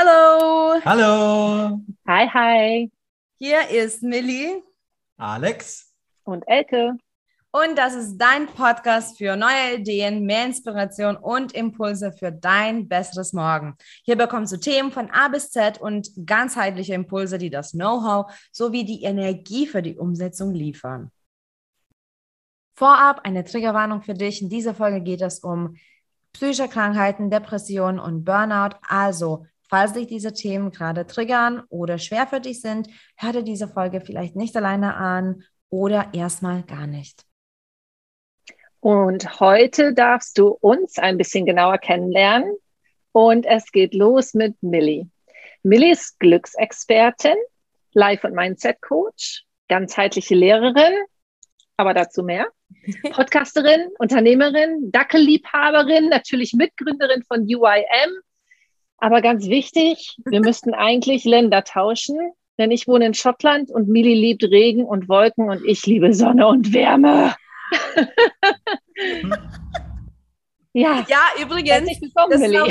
Hallo. 0.00 0.80
Hallo. 0.84 1.80
Hi, 2.06 2.28
hi. 2.28 2.92
Hier 3.36 3.68
ist 3.68 4.00
Millie. 4.00 4.62
Alex. 5.16 5.92
Und 6.22 6.44
Elke. 6.46 6.96
Und 7.50 7.76
das 7.76 7.96
ist 7.96 8.16
dein 8.16 8.46
Podcast 8.46 9.18
für 9.18 9.34
neue 9.34 9.80
Ideen, 9.80 10.24
mehr 10.24 10.44
Inspiration 10.44 11.16
und 11.16 11.50
Impulse 11.52 12.12
für 12.12 12.30
dein 12.30 12.86
besseres 12.86 13.32
Morgen. 13.32 13.74
Hier 14.04 14.14
bekommst 14.14 14.52
du 14.52 14.58
Themen 14.58 14.92
von 14.92 15.10
A 15.10 15.26
bis 15.26 15.50
Z 15.50 15.80
und 15.80 16.10
ganzheitliche 16.24 16.94
Impulse, 16.94 17.36
die 17.36 17.50
das 17.50 17.72
Know-how 17.72 18.32
sowie 18.52 18.84
die 18.84 19.02
Energie 19.02 19.66
für 19.66 19.82
die 19.82 19.96
Umsetzung 19.96 20.54
liefern. 20.54 21.10
Vorab 22.76 23.22
eine 23.24 23.42
Triggerwarnung 23.42 24.02
für 24.02 24.14
dich. 24.14 24.42
In 24.42 24.48
dieser 24.48 24.76
Folge 24.76 25.00
geht 25.00 25.22
es 25.22 25.40
um 25.40 25.74
psychische 26.34 26.68
Krankheiten, 26.68 27.30
Depressionen 27.30 27.98
und 27.98 28.24
Burnout. 28.24 28.76
Also 28.86 29.44
Falls 29.68 29.92
dich 29.92 30.06
diese 30.06 30.32
Themen 30.32 30.70
gerade 30.70 31.06
triggern 31.06 31.62
oder 31.68 31.98
schwer 31.98 32.26
für 32.26 32.40
dich 32.40 32.62
sind, 32.62 32.88
hör 33.16 33.32
dir 33.32 33.42
diese 33.42 33.68
Folge 33.68 34.00
vielleicht 34.00 34.34
nicht 34.34 34.56
alleine 34.56 34.94
an 34.94 35.44
oder 35.68 36.08
erstmal 36.14 36.62
gar 36.62 36.86
nicht. 36.86 37.24
Und 38.80 39.40
heute 39.40 39.92
darfst 39.92 40.38
du 40.38 40.48
uns 40.48 40.98
ein 40.98 41.18
bisschen 41.18 41.44
genauer 41.44 41.78
kennenlernen. 41.78 42.56
Und 43.12 43.44
es 43.44 43.70
geht 43.72 43.94
los 43.94 44.34
mit 44.34 44.56
Millie. 44.62 45.08
Millie 45.62 45.92
ist 45.92 46.18
Glücksexpertin, 46.20 47.36
Life- 47.92 48.26
und 48.26 48.34
Mindset-Coach, 48.34 49.44
ganzheitliche 49.68 50.34
Lehrerin, 50.34 50.94
aber 51.76 51.92
dazu 51.92 52.22
mehr. 52.22 52.46
Podcasterin, 53.12 53.88
Unternehmerin, 53.98 54.92
Dackelliebhaberin, 54.92 56.08
natürlich 56.08 56.54
Mitgründerin 56.54 57.24
von 57.24 57.40
UIM 57.40 58.22
aber 58.98 59.22
ganz 59.22 59.48
wichtig, 59.48 60.16
wir 60.24 60.40
müssten 60.40 60.74
eigentlich 60.74 61.24
Länder 61.24 61.64
tauschen, 61.64 62.18
denn 62.58 62.70
ich 62.70 62.88
wohne 62.88 63.06
in 63.06 63.14
Schottland 63.14 63.70
und 63.70 63.88
Mili 63.88 64.14
liebt 64.14 64.44
Regen 64.44 64.84
und 64.84 65.08
Wolken 65.08 65.48
und 65.48 65.64
ich 65.64 65.86
liebe 65.86 66.12
Sonne 66.12 66.48
und 66.48 66.72
Wärme. 66.72 67.34
Ja, 70.74 71.04
ja 71.08 71.42
übrigens, 71.42 71.98
das 72.14 72.40
ist, 72.40 72.56
auch, 72.56 72.68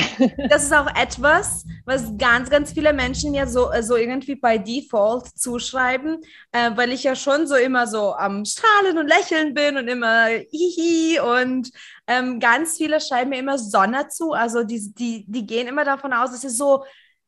das 0.50 0.64
ist, 0.64 0.74
auch, 0.74 0.88
etwas, 0.96 1.66
was 1.86 2.16
ganz, 2.18 2.50
ganz 2.50 2.72
viele 2.72 2.94
Menschen 2.94 3.34
ja 3.34 3.48
so, 3.48 3.70
so 3.82 3.96
irgendwie 3.96 4.36
bei 4.36 4.58
Default 4.58 5.28
zuschreiben, 5.38 6.22
äh, 6.52 6.72
weil 6.76 6.92
ich 6.92 7.04
ja 7.04 7.16
schon 7.16 7.48
so 7.48 7.56
immer 7.56 7.88
so 7.88 8.14
am 8.14 8.46
Strahlen 8.46 8.98
und 8.98 9.08
Lächeln 9.08 9.54
bin 9.54 9.78
und 9.78 9.88
immer 9.88 10.28
hihi 10.28 11.20
und 11.20 11.72
ähm, 12.06 12.40
ganz 12.40 12.78
viele 12.78 13.02
schreiben 13.02 13.32
mir 13.32 13.40
immer 13.40 13.58
Sonne 13.58 14.08
zu, 14.10 14.32
also 14.32 14.64
die, 14.64 14.94
die, 14.94 15.26
die 15.28 15.46
gehen 15.46 15.68
immer 15.68 15.84
davon 15.84 16.14
aus, 16.14 16.32
dass 16.32 16.44
ich 16.44 16.56
so 16.56 16.86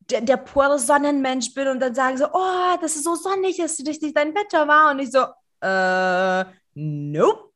der, 0.10 0.22
der 0.22 0.38
pure 0.38 0.80
Sonnenmensch 0.80 1.54
bin 1.54 1.68
und 1.68 1.80
dann 1.80 1.96
sagen 1.96 2.18
so, 2.18 2.26
oh, 2.32 2.78
das 2.82 2.96
ist 2.96 3.04
so 3.04 3.16
sonnig, 3.16 3.58
dass 3.58 3.80
richtig 3.86 4.14
dein 4.14 4.34
Wetter 4.36 4.68
war. 4.68 4.92
Und 4.92 5.00
ich 5.00 5.12
so, 5.12 5.26
äh, 5.62 6.46
nope, 6.76 7.52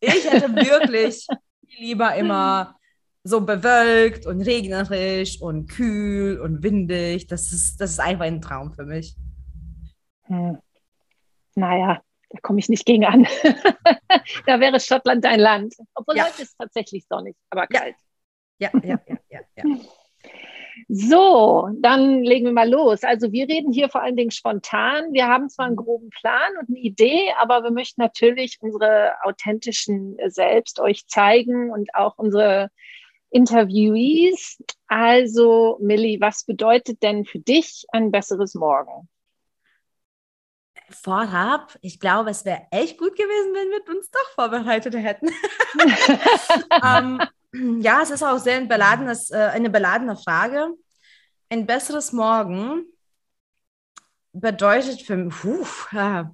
ich 0.00 0.30
hätte 0.30 0.54
wirklich 0.54 1.26
lieber 1.78 2.14
immer 2.14 2.76
so 3.24 3.40
bewölkt 3.40 4.26
und 4.26 4.40
regnerisch 4.42 5.40
und 5.40 5.68
kühl 5.68 6.40
und 6.40 6.62
windig. 6.62 7.26
Das 7.26 7.52
ist, 7.52 7.80
das 7.80 7.90
ist 7.92 8.00
einfach 8.00 8.24
ein 8.24 8.40
Traum 8.40 8.72
für 8.72 8.84
mich. 8.84 9.16
Hm. 10.24 10.58
Naja, 11.56 12.02
da 12.30 12.38
komme 12.40 12.58
ich 12.60 12.68
nicht 12.68 12.86
gegen 12.86 13.04
an. 13.04 13.26
da 14.46 14.60
wäre 14.60 14.78
Schottland 14.78 15.24
dein 15.24 15.40
Land. 15.40 15.74
Obwohl 15.94 16.16
ja. 16.16 16.26
heute 16.26 16.42
ist 16.42 16.56
tatsächlich 16.56 17.04
sonnig, 17.08 17.36
aber 17.50 17.66
kalt. 17.66 17.96
Ja, 18.58 18.70
ja, 18.82 18.98
ja, 19.06 19.18
ja, 19.30 19.40
ja. 19.56 19.64
ja. 19.64 19.76
So, 20.88 21.68
dann 21.80 22.22
legen 22.22 22.46
wir 22.46 22.52
mal 22.52 22.68
los. 22.68 23.02
Also 23.02 23.32
wir 23.32 23.48
reden 23.48 23.72
hier 23.72 23.88
vor 23.88 24.02
allen 24.02 24.16
Dingen 24.16 24.30
spontan. 24.30 25.12
Wir 25.12 25.26
haben 25.26 25.48
zwar 25.48 25.66
einen 25.66 25.76
groben 25.76 26.10
Plan 26.10 26.52
und 26.60 26.68
eine 26.68 26.78
Idee, 26.78 27.32
aber 27.38 27.62
wir 27.62 27.70
möchten 27.70 28.02
natürlich 28.02 28.58
unsere 28.60 29.12
authentischen 29.22 30.16
Selbst 30.26 30.80
euch 30.80 31.06
zeigen 31.06 31.70
und 31.70 31.94
auch 31.94 32.18
unsere 32.18 32.70
Interviewees. 33.30 34.62
Also 34.86 35.78
Millie, 35.80 36.20
was 36.20 36.44
bedeutet 36.44 37.02
denn 37.02 37.24
für 37.24 37.38
dich 37.38 37.86
ein 37.92 38.10
besseres 38.10 38.54
Morgen? 38.54 39.08
Vorab, 40.90 41.76
ich 41.80 41.98
glaube, 41.98 42.30
es 42.30 42.44
wäre 42.44 42.62
echt 42.70 42.96
gut 42.96 43.16
gewesen, 43.16 43.54
wenn 43.54 43.70
wir 43.70 43.96
uns 43.96 44.08
doch 44.10 44.30
vorbereitet 44.34 44.94
hätten. 44.94 45.28
ähm, 46.84 47.20
ja, 47.80 48.00
es 48.02 48.10
ist 48.10 48.22
auch 48.22 48.38
sehr 48.38 48.56
ein 48.56 48.68
beladenes, 48.68 49.30
äh, 49.30 49.36
eine 49.36 49.70
beladene 49.70 50.16
Frage. 50.16 50.68
Ein 51.48 51.66
besseres 51.66 52.12
Morgen 52.12 52.84
bedeutet 54.32 55.02
für 55.02 55.16
mich, 55.16 55.34
äh, 55.92 56.24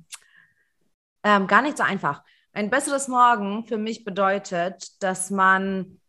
äh, 1.23 1.47
gar 1.47 1.63
nicht 1.63 1.77
so 1.77 1.85
einfach. 1.85 2.23
Ein 2.53 2.71
besseres 2.71 3.09
Morgen 3.09 3.67
für 3.67 3.79
mich 3.79 4.05
bedeutet, 4.05 5.03
dass 5.03 5.31
man 5.31 6.01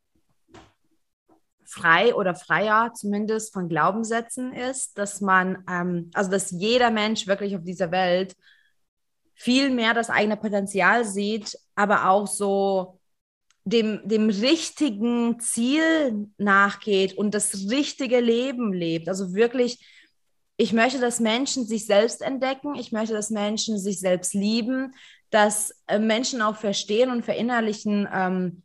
frei 1.65 2.13
oder 2.13 2.35
freier 2.35 2.93
zumindest 2.93 3.53
von 3.53 3.69
Glaubenssätzen 3.69 4.53
ist, 4.53 4.97
dass 4.97 5.21
man, 5.21 5.63
ähm, 5.69 6.11
also 6.13 6.29
dass 6.29 6.51
jeder 6.51 6.91
Mensch 6.91 7.27
wirklich 7.27 7.55
auf 7.55 7.63
dieser 7.63 7.91
Welt 7.91 8.35
viel 9.33 9.69
mehr 9.71 9.93
das 9.93 10.09
eigene 10.09 10.37
Potenzial 10.37 11.05
sieht, 11.05 11.57
aber 11.75 12.09
auch 12.09 12.27
so 12.27 12.99
dem, 13.65 14.01
dem 14.07 14.29
richtigen 14.29 15.39
Ziel 15.39 16.27
nachgeht 16.37 17.17
und 17.17 17.33
das 17.33 17.69
richtige 17.69 18.19
Leben 18.19 18.73
lebt. 18.73 19.07
Also 19.07 19.33
wirklich, 19.33 19.85
ich 20.57 20.73
möchte, 20.73 20.99
dass 20.99 21.19
Menschen 21.19 21.65
sich 21.65 21.85
selbst 21.85 22.21
entdecken, 22.21 22.75
ich 22.75 22.91
möchte, 22.91 23.13
dass 23.13 23.29
Menschen 23.29 23.79
sich 23.79 23.99
selbst 23.99 24.33
lieben, 24.33 24.93
dass 25.29 25.73
äh, 25.87 25.97
Menschen 25.97 26.41
auch 26.41 26.57
verstehen 26.57 27.09
und 27.09 27.23
verinnerlichen, 27.23 28.07
ähm, 28.13 28.63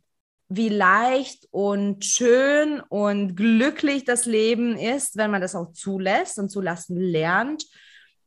wie 0.49 0.69
leicht 0.69 1.47
und 1.51 2.03
schön 2.03 2.81
und 2.81 3.35
glücklich 3.35 4.03
das 4.03 4.25
Leben 4.25 4.77
ist, 4.77 5.15
wenn 5.15 5.31
man 5.31 5.41
das 5.41 5.55
auch 5.55 5.71
zulässt 5.73 6.39
und 6.39 6.49
zulassen 6.49 6.97
lernt. 6.97 7.65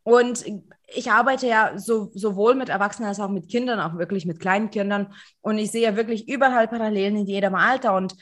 Und 0.04 0.44
ich 0.94 1.10
arbeite 1.10 1.46
ja 1.46 1.78
so, 1.78 2.10
sowohl 2.14 2.54
mit 2.54 2.68
Erwachsenen 2.68 3.08
als 3.08 3.20
auch 3.20 3.28
mit 3.28 3.48
Kindern, 3.48 3.80
auch 3.80 3.98
wirklich 3.98 4.26
mit 4.26 4.40
kleinen 4.40 4.70
Kindern. 4.70 5.12
Und 5.40 5.58
ich 5.58 5.70
sehe 5.70 5.82
ja 5.82 5.96
wirklich 5.96 6.28
überall 6.28 6.68
Parallelen 6.68 7.16
in 7.16 7.26
jedem 7.26 7.54
Alter. 7.54 7.94
Und 7.94 8.14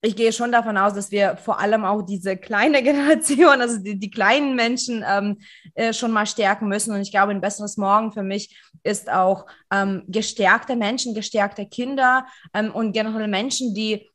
ich 0.00 0.14
gehe 0.14 0.32
schon 0.32 0.52
davon 0.52 0.76
aus, 0.76 0.94
dass 0.94 1.10
wir 1.10 1.36
vor 1.36 1.58
allem 1.58 1.84
auch 1.84 2.02
diese 2.02 2.36
kleine 2.36 2.82
Generation, 2.84 3.60
also 3.60 3.78
die, 3.78 3.98
die 3.98 4.10
kleinen 4.10 4.54
Menschen 4.54 5.04
ähm, 5.08 5.38
äh, 5.74 5.92
schon 5.92 6.12
mal 6.12 6.26
stärken 6.26 6.68
müssen. 6.68 6.94
Und 6.94 7.00
ich 7.00 7.10
glaube, 7.10 7.32
ein 7.32 7.40
besseres 7.40 7.76
Morgen 7.76 8.12
für 8.12 8.22
mich 8.22 8.60
ist 8.82 9.10
auch 9.10 9.46
ähm, 9.72 10.04
gestärkte 10.06 10.76
Menschen, 10.76 11.14
gestärkte 11.14 11.66
Kinder 11.66 12.26
ähm, 12.54 12.72
und 12.72 12.92
generell 12.92 13.28
Menschen, 13.28 13.74
die 13.74 14.08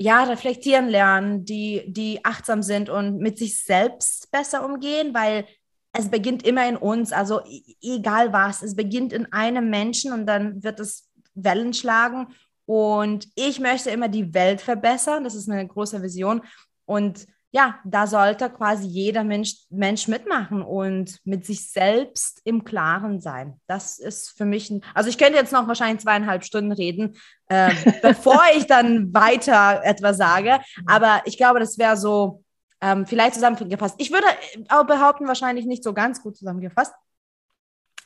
ja, 0.00 0.22
reflektieren 0.22 0.88
lernen, 0.88 1.44
die, 1.44 1.82
die 1.88 2.24
achtsam 2.24 2.62
sind 2.62 2.88
und 2.88 3.18
mit 3.18 3.36
sich 3.36 3.64
selbst 3.64 4.30
besser 4.30 4.64
umgehen, 4.64 5.12
weil 5.12 5.44
es 5.92 6.10
beginnt 6.10 6.46
immer 6.46 6.68
in 6.68 6.76
uns, 6.76 7.12
also 7.12 7.40
egal 7.80 8.32
was, 8.32 8.62
es 8.62 8.76
beginnt 8.76 9.12
in 9.12 9.32
einem 9.32 9.70
Menschen 9.70 10.12
und 10.12 10.26
dann 10.26 10.62
wird 10.62 10.80
es 10.80 11.08
Wellen 11.34 11.72
schlagen. 11.72 12.28
Und 12.66 13.28
ich 13.34 13.60
möchte 13.60 13.90
immer 13.90 14.08
die 14.08 14.34
Welt 14.34 14.60
verbessern, 14.60 15.24
das 15.24 15.34
ist 15.34 15.48
eine 15.48 15.66
große 15.66 16.02
Vision. 16.02 16.42
Und 16.84 17.26
ja, 17.50 17.78
da 17.84 18.06
sollte 18.06 18.50
quasi 18.50 18.86
jeder 18.86 19.24
Mensch, 19.24 19.54
Mensch 19.70 20.06
mitmachen 20.06 20.60
und 20.60 21.18
mit 21.24 21.46
sich 21.46 21.70
selbst 21.70 22.42
im 22.44 22.64
Klaren 22.64 23.20
sein. 23.20 23.58
Das 23.66 23.98
ist 23.98 24.36
für 24.36 24.44
mich, 24.44 24.68
ein, 24.68 24.82
also 24.92 25.08
ich 25.08 25.16
könnte 25.16 25.38
jetzt 25.38 25.52
noch 25.52 25.66
wahrscheinlich 25.66 26.02
zweieinhalb 26.02 26.44
Stunden 26.44 26.72
reden, 26.72 27.16
äh, 27.48 27.70
bevor 28.02 28.42
ich 28.54 28.66
dann 28.66 29.14
weiter 29.14 29.80
etwas 29.82 30.18
sage. 30.18 30.60
Aber 30.86 31.22
ich 31.24 31.38
glaube, 31.38 31.58
das 31.58 31.78
wäre 31.78 31.96
so 31.96 32.44
ähm, 32.80 33.06
vielleicht 33.06 33.34
zusammengefasst. 33.34 33.96
Ich 33.98 34.12
würde 34.12 34.26
auch 34.68 34.86
behaupten, 34.86 35.26
wahrscheinlich 35.26 35.66
nicht 35.66 35.82
so 35.82 35.92
ganz 35.92 36.22
gut 36.22 36.36
zusammengefasst. 36.36 36.92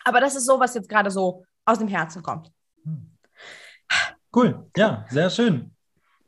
Aber 0.05 0.21
das 0.21 0.35
ist 0.35 0.47
so, 0.47 0.59
was 0.59 0.75
jetzt 0.75 0.89
gerade 0.89 1.11
so 1.11 1.45
aus 1.65 1.79
dem 1.79 1.89
Herzen 1.89 2.23
kommt. 2.23 2.51
Cool, 4.35 4.67
ja, 4.77 5.05
sehr 5.11 5.31
schön. 5.31 5.75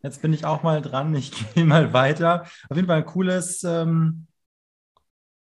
Jetzt 0.03 0.21
bin 0.21 0.35
ich 0.35 0.45
auch 0.45 0.63
mal 0.63 0.83
dran. 0.83 1.15
Ich 1.15 1.33
gehe 1.55 1.65
mal 1.65 1.93
weiter. 1.93 2.43
Auf 2.69 2.77
jeden 2.77 2.87
Fall 2.87 2.99
ein 2.99 3.07
cooles, 3.07 3.65
ähm, 3.65 4.27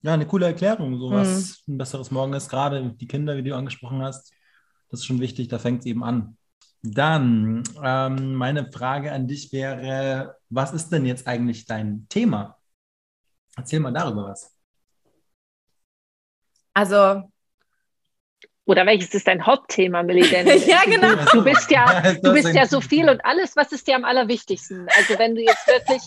ja, 0.03 0.13
eine 0.13 0.27
coole 0.27 0.45
Erklärung, 0.45 0.97
so 0.99 1.11
was 1.11 1.63
mhm. 1.65 1.75
ein 1.75 1.77
besseres 1.79 2.11
Morgen 2.11 2.33
ist. 2.33 2.49
Gerade 2.49 2.93
die 2.93 3.07
Kinder, 3.07 3.35
wie 3.37 3.43
du 3.43 3.55
angesprochen 3.55 4.01
hast, 4.03 4.31
das 4.89 4.99
ist 4.99 5.05
schon 5.05 5.19
wichtig, 5.19 5.47
da 5.47 5.57
fängt 5.57 5.79
es 5.79 5.85
eben 5.87 6.03
an. 6.03 6.37
Dann, 6.83 7.63
ähm, 7.83 8.35
meine 8.35 8.71
Frage 8.71 9.11
an 9.11 9.27
dich 9.27 9.51
wäre, 9.51 10.35
was 10.49 10.73
ist 10.73 10.89
denn 10.89 11.05
jetzt 11.05 11.27
eigentlich 11.27 11.65
dein 11.65 12.07
Thema? 12.09 12.57
Erzähl 13.57 13.79
mal 13.79 13.91
darüber 13.91 14.29
was. 14.29 14.53
Also. 16.73 17.23
Oder 18.65 18.85
welches 18.85 19.13
ist 19.13 19.27
dein 19.27 19.45
Hauptthema, 19.45 20.03
Millie? 20.03 20.29
Denn 20.29 20.47
ja, 20.67 20.83
genau. 20.85 21.15
Du, 21.31 21.43
bist 21.43 21.69
ja, 21.71 22.13
du 22.23 22.33
bist 22.33 22.53
ja 22.53 22.65
so 22.67 22.79
viel 22.79 23.09
und 23.09 23.23
alles, 23.25 23.55
was 23.55 23.71
ist 23.71 23.87
dir 23.87 23.95
am 23.95 24.05
allerwichtigsten? 24.05 24.87
Also 24.95 25.17
wenn 25.19 25.35
du 25.35 25.41
jetzt 25.41 25.67
wirklich 25.67 26.01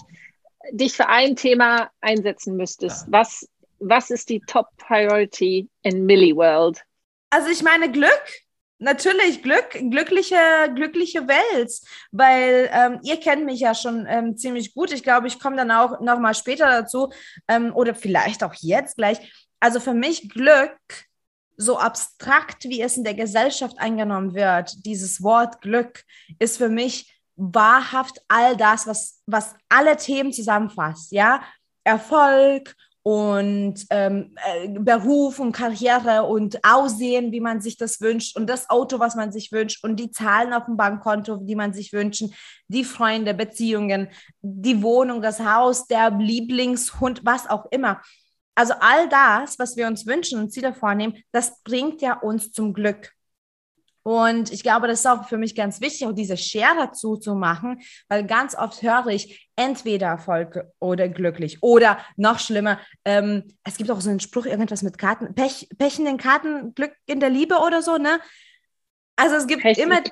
dich 0.70 0.94
für 0.94 1.08
ein 1.08 1.36
Thema 1.36 1.90
einsetzen 2.00 2.56
müsstest, 2.56 3.06
ja. 3.06 3.12
was, 3.12 3.48
was 3.80 4.10
ist 4.10 4.30
die 4.30 4.40
Top 4.40 4.68
Priority 4.78 5.68
in 5.82 6.06
Millie 6.06 6.34
World? 6.34 6.82
Also 7.30 7.48
ich 7.48 7.62
meine 7.62 7.90
Glück. 7.90 8.22
Natürlich 8.84 9.42
Glück, 9.42 9.70
glückliche, 9.70 10.36
glückliche 10.74 11.26
Welt, 11.26 11.72
weil 12.12 12.68
ähm, 12.70 13.00
ihr 13.02 13.18
kennt 13.18 13.46
mich 13.46 13.60
ja 13.60 13.74
schon 13.74 14.04
ähm, 14.06 14.36
ziemlich 14.36 14.74
gut. 14.74 14.92
Ich 14.92 15.02
glaube, 15.02 15.26
ich 15.26 15.40
komme 15.40 15.56
dann 15.56 15.70
auch 15.70 16.00
noch 16.00 16.18
mal 16.18 16.34
später 16.34 16.66
dazu 16.66 17.10
ähm, 17.48 17.74
oder 17.74 17.94
vielleicht 17.94 18.44
auch 18.44 18.52
jetzt 18.60 18.98
gleich. 18.98 19.32
Also 19.58 19.80
für 19.80 19.94
mich 19.94 20.28
Glück, 20.28 20.76
so 21.56 21.78
abstrakt 21.78 22.64
wie 22.64 22.82
es 22.82 22.98
in 22.98 23.04
der 23.04 23.14
Gesellschaft 23.14 23.78
eingenommen 23.78 24.34
wird, 24.34 24.84
dieses 24.84 25.22
Wort 25.22 25.62
Glück 25.62 26.04
ist 26.38 26.58
für 26.58 26.68
mich 26.68 27.18
wahrhaft 27.36 28.20
all 28.28 28.54
das, 28.54 28.86
was, 28.86 29.22
was 29.24 29.54
alle 29.70 29.96
Themen 29.96 30.30
zusammenfasst, 30.30 31.10
ja, 31.10 31.42
Erfolg 31.84 32.74
und 33.06 33.84
ähm, 33.90 34.34
äh, 34.46 34.66
Beruf 34.66 35.38
und 35.38 35.52
Karriere 35.52 36.22
und 36.22 36.58
Aussehen, 36.64 37.32
wie 37.32 37.40
man 37.40 37.60
sich 37.60 37.76
das 37.76 38.00
wünscht 38.00 38.34
und 38.34 38.48
das 38.48 38.70
Auto, 38.70 38.98
was 38.98 39.14
man 39.14 39.30
sich 39.30 39.52
wünscht 39.52 39.84
und 39.84 39.96
die 39.96 40.10
Zahlen 40.10 40.54
auf 40.54 40.64
dem 40.64 40.78
Bankkonto, 40.78 41.36
die 41.36 41.54
man 41.54 41.74
sich 41.74 41.92
wünschen, 41.92 42.34
die 42.68 42.82
Freunde, 42.82 43.34
Beziehungen, 43.34 44.08
die 44.40 44.82
Wohnung, 44.82 45.20
das 45.20 45.40
Haus, 45.40 45.86
der 45.86 46.12
Lieblingshund, 46.12 47.20
was 47.26 47.48
auch 47.48 47.66
immer. 47.70 48.00
Also 48.54 48.72
all 48.80 49.06
das, 49.10 49.58
was 49.58 49.76
wir 49.76 49.86
uns 49.86 50.06
wünschen 50.06 50.40
und 50.40 50.50
Ziele 50.50 50.72
vornehmen, 50.72 51.22
das 51.30 51.62
bringt 51.62 52.00
ja 52.00 52.18
uns 52.18 52.52
zum 52.52 52.72
Glück. 52.72 53.13
Und 54.06 54.52
ich 54.52 54.62
glaube, 54.62 54.86
das 54.86 55.00
ist 55.00 55.06
auch 55.06 55.26
für 55.26 55.38
mich 55.38 55.54
ganz 55.54 55.80
wichtig, 55.80 56.06
auch 56.06 56.12
diese 56.12 56.36
Schere 56.36 56.76
dazu 56.76 57.16
zu 57.16 57.34
machen, 57.34 57.80
weil 58.08 58.26
ganz 58.26 58.54
oft 58.54 58.82
höre 58.82 59.06
ich 59.06 59.50
entweder 59.56 60.08
Erfolg 60.08 60.62
oder 60.78 61.08
glücklich 61.08 61.62
oder 61.62 61.98
noch 62.16 62.38
schlimmer, 62.38 62.78
ähm, 63.06 63.44
es 63.64 63.78
gibt 63.78 63.90
auch 63.90 64.02
so 64.02 64.10
einen 64.10 64.20
Spruch, 64.20 64.44
irgendwas 64.44 64.82
mit 64.82 64.98
Karten, 64.98 65.34
Pech, 65.34 65.70
Pech 65.78 65.98
in 65.98 66.04
den 66.04 66.18
Karten, 66.18 66.74
Glück 66.74 66.92
in 67.06 67.18
der 67.18 67.30
Liebe 67.30 67.56
oder 67.66 67.80
so, 67.80 67.96
ne? 67.96 68.20
Also 69.16 69.36
es 69.36 69.46
gibt 69.46 69.62
Pech, 69.62 69.78
immer. 69.78 70.02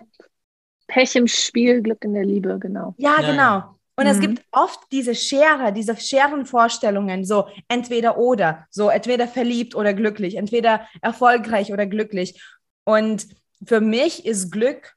Pech 0.87 1.15
im 1.15 1.29
Spiel, 1.29 1.83
Glück 1.83 2.03
in 2.03 2.15
der 2.15 2.25
Liebe, 2.25 2.59
genau. 2.59 2.95
Ja, 2.97 3.21
ja 3.21 3.31
genau. 3.31 3.79
Und 3.97 4.05
mhm. 4.05 4.11
es 4.11 4.21
gibt 4.21 4.43
oft 4.53 4.81
diese 4.91 5.15
Schere, 5.15 5.71
diese 5.75 5.97
Scherenvorstellungen, 5.97 7.27
so 7.27 7.47
entweder 7.69 8.17
oder, 8.17 8.67
so 8.71 8.89
entweder 8.89 9.29
verliebt 9.29 9.75
oder 9.75 9.93
glücklich, 9.93 10.37
entweder 10.37 10.89
erfolgreich 11.03 11.75
oder 11.75 11.85
glücklich. 11.85 12.43
Und 12.85 13.27
für 13.65 13.81
mich 13.81 14.27
ist 14.27 14.51
Glück, 14.51 14.95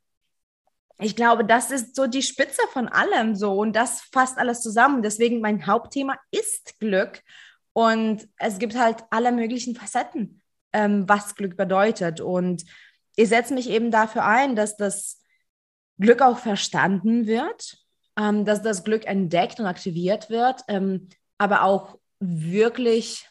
ich 0.98 1.16
glaube, 1.16 1.44
das 1.44 1.72
ist 1.72 1.96
so 1.96 2.08
die 2.08 2.22
Spitze 2.22 2.62
von 2.72 2.88
allem 2.88 3.36
so 3.36 3.60
und 3.60 3.76
das 3.76 4.02
fasst 4.14 4.38
alles 4.38 4.62
zusammen. 4.62 5.02
Deswegen 5.02 5.42
mein 5.42 5.68
Hauptthema 5.68 6.18
ist 6.32 6.80
Glück 6.80 7.22
und 7.74 8.28
es 8.38 8.60
gibt 8.60 8.78
halt 8.78 9.04
alle 9.10 9.34
möglichen 9.34 9.76
Facetten, 9.76 10.42
ähm, 10.72 11.08
was 11.08 11.36
Glück 11.36 11.58
bedeutet. 11.58 12.22
Und 12.22 12.64
ich 13.18 13.28
setze 13.28 13.54
mich 13.54 13.70
eben 13.70 13.92
dafür 13.92 14.24
ein, 14.26 14.56
dass 14.56 14.78
das 14.78 15.22
Glück 16.00 16.22
auch 16.22 16.38
verstanden 16.38 17.28
wird, 17.28 17.78
ähm, 18.18 18.46
dass 18.46 18.62
das 18.62 18.86
Glück 18.86 19.06
entdeckt 19.06 19.60
und 19.60 19.66
aktiviert 19.66 20.30
wird, 20.30 20.62
ähm, 20.70 21.10
aber 21.38 21.64
auch 21.64 22.00
wirklich 22.20 23.28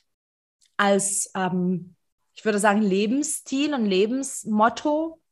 als, 0.76 1.30
ähm, 1.34 1.94
ich 2.34 2.44
würde 2.44 2.58
sagen, 2.58 2.82
Lebensstil 2.82 3.72
und 3.72 3.86
Lebensmotto 3.86 5.22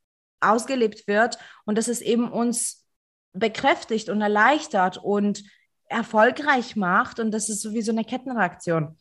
ausgelebt 0.42 1.06
wird 1.06 1.38
und 1.64 1.78
dass 1.78 1.88
es 1.88 2.00
eben 2.00 2.30
uns 2.30 2.86
bekräftigt 3.32 4.08
und 4.08 4.20
erleichtert 4.20 4.98
und 4.98 5.42
erfolgreich 5.84 6.76
macht 6.76 7.20
und 7.20 7.30
das 7.30 7.48
ist 7.48 7.62
sowieso 7.62 7.92
eine 7.92 8.04
Kettenreaktion. 8.04 8.98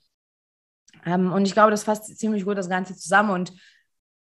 Ähm, 1.05 1.31
und 1.31 1.45
ich 1.45 1.53
glaube, 1.53 1.71
das 1.71 1.83
fasst 1.83 2.17
ziemlich 2.17 2.45
gut 2.45 2.57
das 2.57 2.69
Ganze 2.69 2.95
zusammen 2.95 3.31
und 3.31 3.53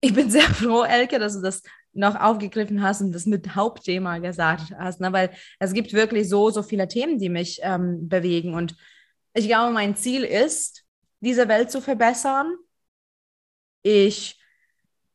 ich 0.01 0.15
bin 0.15 0.31
sehr 0.31 0.43
froh, 0.55 0.83
Elke, 0.83 1.19
dass 1.19 1.35
du 1.35 1.43
das 1.43 1.63
noch 1.93 2.15
aufgegriffen 2.15 2.83
hast 2.83 3.01
und 3.01 3.13
das 3.13 3.27
mit 3.27 3.55
Hauptthema 3.55 4.19
gesagt 4.19 4.73
hast, 4.79 5.01
ne? 5.01 5.13
weil 5.13 5.31
es 5.59 5.73
gibt 5.73 5.93
wirklich 5.93 6.29
so, 6.29 6.51
so 6.51 6.63
viele 6.63 6.87
Themen, 6.87 7.19
die 7.19 7.29
mich 7.29 7.61
ähm, 7.63 8.09
bewegen 8.09 8.55
und 8.55 8.77
ich 9.35 9.47
glaube, 9.47 9.73
mein 9.73 9.97
Ziel 9.97 10.25
ist, 10.25 10.85
diese 11.21 11.49
Welt 11.49 11.71
zu 11.71 11.81
verbessern. 11.81 12.57
Ich 13.83 14.40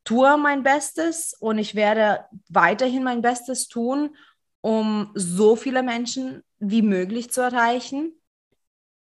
tue 0.05 0.37
mein 0.37 0.63
Bestes 0.63 1.33
und 1.37 1.57
ich 1.57 1.75
werde 1.75 2.25
weiterhin 2.47 3.03
mein 3.03 3.21
Bestes 3.21 3.67
tun, 3.67 4.15
um 4.61 5.11
so 5.15 5.55
viele 5.55 5.83
Menschen 5.83 6.43
wie 6.59 6.81
möglich 6.81 7.31
zu 7.31 7.41
erreichen. 7.41 8.13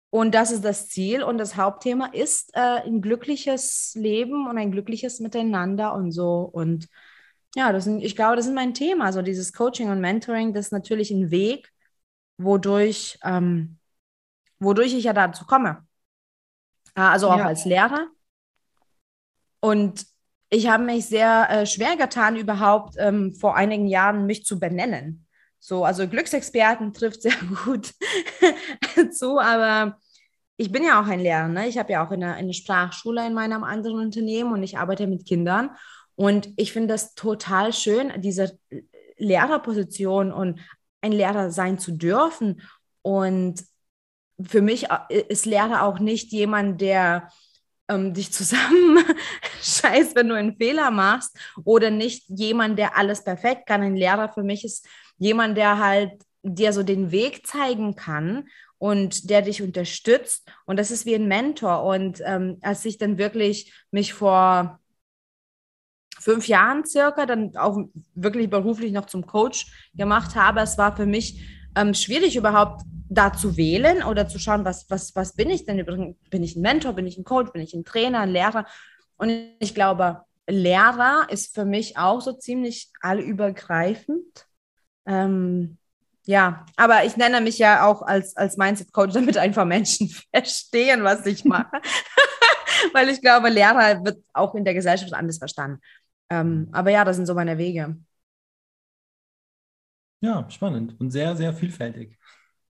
Und 0.09 0.33
das 0.33 0.51
ist 0.51 0.65
das 0.65 0.89
Ziel 0.89 1.23
und 1.23 1.37
das 1.37 1.55
Hauptthema 1.55 2.07
ist 2.07 2.55
äh, 2.55 2.81
ein 2.81 3.01
glückliches 3.01 3.93
Leben 3.95 4.47
und 4.47 4.57
ein 4.57 4.71
glückliches 4.71 5.19
Miteinander 5.19 5.93
und 5.93 6.11
so. 6.11 6.41
Und 6.41 6.87
ja, 7.55 7.71
das 7.71 7.83
sind, 7.83 8.01
ich 8.01 8.15
glaube, 8.15 8.35
das 8.35 8.47
ist 8.47 8.53
mein 8.53 8.73
Thema. 8.73 9.13
So 9.13 9.21
dieses 9.21 9.53
Coaching 9.53 9.89
und 9.89 10.01
Mentoring, 10.01 10.53
das 10.53 10.67
ist 10.67 10.71
natürlich 10.71 11.11
ein 11.11 11.29
Weg, 11.29 11.71
wodurch, 12.37 13.19
ähm, 13.23 13.77
wodurch 14.57 14.95
ich 14.95 15.03
ja 15.03 15.13
dazu 15.13 15.45
komme. 15.45 15.85
Also 16.95 17.29
auch 17.29 17.37
ja. 17.37 17.45
als 17.45 17.65
Lehrer. 17.65 18.07
Und 19.59 20.05
ich 20.49 20.67
habe 20.67 20.83
mich 20.83 21.05
sehr 21.05 21.47
äh, 21.49 21.65
schwer 21.65 21.95
getan, 21.95 22.35
überhaupt 22.35 22.95
ähm, 22.97 23.33
vor 23.33 23.55
einigen 23.55 23.87
Jahren 23.87 24.25
mich 24.25 24.45
zu 24.45 24.59
benennen. 24.59 25.25
So, 25.59 25.85
also 25.85 26.07
Glücksexperten 26.07 26.93
trifft 26.93 27.21
sehr 27.21 27.37
gut 27.65 27.93
zu, 29.11 29.39
aber 29.39 29.97
ich 30.57 30.71
bin 30.71 30.83
ja 30.83 31.01
auch 31.01 31.07
ein 31.07 31.19
Lehrer. 31.19 31.47
Ne? 31.47 31.67
Ich 31.67 31.77
habe 31.77 31.93
ja 31.93 32.05
auch 32.05 32.11
eine, 32.11 32.33
eine 32.33 32.53
Sprachschule 32.53 33.25
in 33.25 33.33
meinem 33.33 33.63
anderen 33.63 33.99
Unternehmen 33.99 34.51
und 34.51 34.63
ich 34.63 34.77
arbeite 34.77 35.07
mit 35.07 35.25
Kindern. 35.25 35.71
Und 36.15 36.49
ich 36.57 36.73
finde 36.73 36.89
das 36.89 37.15
total 37.15 37.71
schön, 37.71 38.11
diese 38.17 38.59
Lehrerposition 39.17 40.33
und 40.33 40.59
ein 41.01 41.13
Lehrer 41.13 41.51
sein 41.51 41.79
zu 41.79 41.93
dürfen. 41.93 42.61
Und 43.01 43.63
für 44.41 44.61
mich 44.61 44.87
äh, 44.89 45.21
ist 45.29 45.45
Lehrer 45.45 45.83
auch 45.83 45.99
nicht 45.99 46.31
jemand, 46.31 46.81
der 46.81 47.29
ähm, 47.89 48.13
dich 48.13 48.31
zusammen 48.31 49.03
scheißt, 49.61 50.15
wenn 50.15 50.29
du 50.29 50.35
einen 50.35 50.55
Fehler 50.55 50.91
machst 50.91 51.37
oder 51.63 51.89
nicht 51.89 52.25
jemand, 52.29 52.79
der 52.79 52.97
alles 52.97 53.23
perfekt 53.23 53.65
kann. 53.65 53.81
Ein 53.81 53.95
Lehrer 53.95 54.29
für 54.29 54.43
mich 54.43 54.63
ist 54.63 54.87
jemand, 55.17 55.57
der 55.57 55.79
halt 55.79 56.21
dir 56.43 56.71
so 56.71 56.83
den 56.83 57.11
Weg 57.11 57.45
zeigen 57.45 57.95
kann 57.95 58.47
und 58.77 59.29
der 59.29 59.41
dich 59.41 59.61
unterstützt. 59.61 60.49
Und 60.65 60.77
das 60.79 60.91
ist 60.91 61.05
wie 61.05 61.15
ein 61.15 61.27
Mentor. 61.27 61.83
Und 61.83 62.21
ähm, 62.25 62.57
als 62.61 62.85
ich 62.85 62.97
dann 62.97 63.17
wirklich 63.17 63.73
mich 63.91 64.13
vor 64.13 64.79
fünf 66.19 66.47
Jahren 66.47 66.85
circa 66.85 67.25
dann 67.25 67.55
auch 67.57 67.77
wirklich 68.13 68.49
beruflich 68.49 68.91
noch 68.91 69.05
zum 69.05 69.25
Coach 69.25 69.89
gemacht 69.93 70.35
habe, 70.35 70.61
es 70.61 70.77
war 70.77 70.95
für 70.95 71.05
mich 71.05 71.41
ähm, 71.75 71.93
schwierig 71.93 72.35
überhaupt 72.35 72.83
da 73.09 73.33
zu 73.33 73.57
wählen 73.57 74.03
oder 74.03 74.27
zu 74.27 74.39
schauen, 74.39 74.65
was, 74.65 74.89
was, 74.89 75.15
was 75.15 75.33
bin 75.33 75.49
ich 75.49 75.65
denn? 75.65 75.83
Bin 76.29 76.43
ich 76.43 76.55
ein 76.55 76.61
Mentor, 76.61 76.93
bin 76.93 77.07
ich 77.07 77.17
ein 77.17 77.23
Coach, 77.23 77.51
bin 77.51 77.61
ich 77.61 77.73
ein 77.73 77.83
Trainer, 77.83 78.21
ein 78.21 78.29
Lehrer? 78.29 78.65
Und 79.17 79.31
ich 79.59 79.73
glaube, 79.73 80.21
Lehrer 80.47 81.27
ist 81.29 81.53
für 81.53 81.65
mich 81.65 81.97
auch 81.97 82.21
so 82.21 82.33
ziemlich 82.33 82.91
allübergreifend. 83.01 84.47
Ähm, 85.05 85.77
ja, 86.25 86.65
aber 86.75 87.05
ich 87.05 87.17
nenne 87.17 87.41
mich 87.41 87.57
ja 87.57 87.85
auch 87.85 88.03
als, 88.03 88.37
als 88.37 88.57
Mindset-Coach, 88.57 89.13
damit 89.15 89.37
einfach 89.37 89.65
Menschen 89.65 90.09
verstehen, 90.31 91.03
was 91.03 91.25
ich 91.25 91.43
mache. 91.43 91.71
Weil 92.93 93.09
ich 93.09 93.21
glaube, 93.21 93.49
Lehrer 93.49 94.05
wird 94.05 94.23
auch 94.33 94.53
in 94.55 94.63
der 94.63 94.75
Gesellschaft 94.75 95.13
anders 95.13 95.39
verstanden. 95.39 95.81
Ähm, 96.29 96.69
aber 96.71 96.91
ja, 96.91 97.03
das 97.03 97.15
sind 97.15 97.25
so 97.25 97.33
meine 97.33 97.57
Wege. 97.57 97.97
Ja, 100.21 100.49
spannend 100.49 100.99
und 100.99 101.11
sehr, 101.11 101.35
sehr 101.35 101.53
vielfältig. 101.53 102.18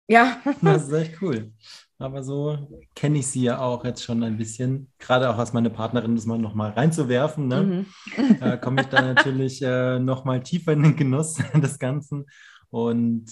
Ja. 0.09 0.41
Das 0.61 0.87
ist 0.87 0.93
echt 0.93 1.21
cool. 1.21 1.53
Aber 1.97 2.23
so 2.23 2.57
kenne 2.95 3.19
ich 3.19 3.27
sie 3.27 3.43
ja 3.43 3.59
auch 3.59 3.83
jetzt 3.85 4.03
schon 4.03 4.23
ein 4.23 4.37
bisschen. 4.37 4.91
Gerade 4.99 5.29
auch 5.29 5.37
als 5.37 5.53
meine 5.53 5.69
Partnerin, 5.69 6.15
das 6.15 6.25
mal 6.25 6.37
nochmal 6.37 6.71
reinzuwerfen. 6.71 7.47
Ne? 7.47 7.61
Mhm. 7.61 8.39
Da 8.39 8.57
komme 8.57 8.81
ich 8.81 8.87
dann 8.87 9.13
natürlich 9.13 9.61
äh, 9.61 9.99
nochmal 9.99 10.41
tiefer 10.41 10.73
in 10.73 10.83
den 10.83 10.95
Genuss 10.95 11.35
des 11.53 11.77
Ganzen. 11.77 12.25
Und 12.69 13.25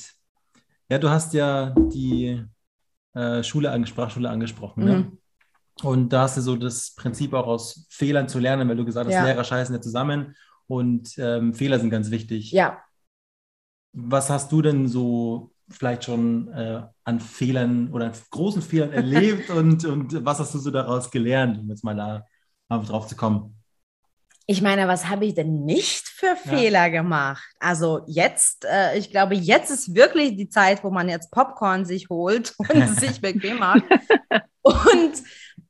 ja, 0.89 1.00
du 1.00 1.10
hast 1.10 1.34
ja 1.34 1.74
die 1.93 2.43
äh, 3.13 3.41
Schule, 3.43 3.86
Sprachschule 3.88 4.29
angesprochen. 4.29 4.84
Ne? 4.84 4.91
Mhm. 4.91 5.00
Ne? 5.00 5.12
Und 5.84 6.10
da 6.10 6.24
hast 6.24 6.38
du 6.38 6.41
so 6.41 6.55
das 6.55 6.93
Prinzip 6.96 7.34
auch 7.34 7.48
aus 7.48 7.88
Fehlern 7.89 8.27
zu 8.27 8.39
lernen, 8.39 8.67
weil 8.67 8.77
du 8.77 8.86
gesagt 8.86 9.07
hast, 9.07 9.13
ja. 9.13 9.25
Lehrer 9.25 9.43
scheißen 9.43 9.75
ja 9.75 9.81
zusammen 9.81 10.36
und 10.65 11.17
ähm, 11.17 11.53
Fehler 11.53 11.79
sind 11.79 11.91
ganz 11.91 12.10
wichtig. 12.12 12.51
Ja. 12.51 12.81
Was 13.93 14.29
hast 14.29 14.51
du 14.51 14.62
denn 14.62 14.88
so 14.88 15.53
vielleicht 15.69 16.05
schon 16.05 16.47
äh, 16.50 16.81
an 17.03 17.19
Fehlern 17.19 17.91
oder 17.91 18.05
an 18.05 18.13
großen 18.31 18.62
Fehlern 18.62 18.93
erlebt 18.93 19.50
und, 19.51 19.86
und 19.86 20.25
was 20.25 20.39
hast 20.39 20.53
du 20.53 20.59
so 20.59 20.71
daraus 20.71 21.12
gelernt, 21.12 21.57
um 21.59 21.69
jetzt 21.69 21.83
mal 21.83 21.95
da 21.95 22.25
drauf 22.69 23.07
zu 23.07 23.15
kommen? 23.15 23.57
ich 24.50 24.62
meine, 24.62 24.88
was 24.88 25.09
habe 25.09 25.25
ich 25.25 25.33
denn 25.33 25.65
nicht 25.65 26.07
für 26.07 26.38
Fehler 26.38 26.86
ja. 26.86 26.88
gemacht? 26.88 27.43
Also 27.59 28.01
jetzt, 28.07 28.63
äh, 28.63 28.97
ich 28.97 29.12
glaube, 29.12 29.36
jetzt 29.36 29.69
ist 29.69 29.93
wirklich 29.93 30.38
die 30.38 30.47
Zeit, 30.47 30.86
wo 30.86 30.89
man 30.89 31.09
jetzt 31.09 31.31
Popcorn 31.31 31.83
sich 31.83 32.07
holt 32.09 32.55
und 32.57 32.88
sich 33.00 33.19
bequem 33.19 33.59
macht. 33.59 33.83
Und 34.62 35.13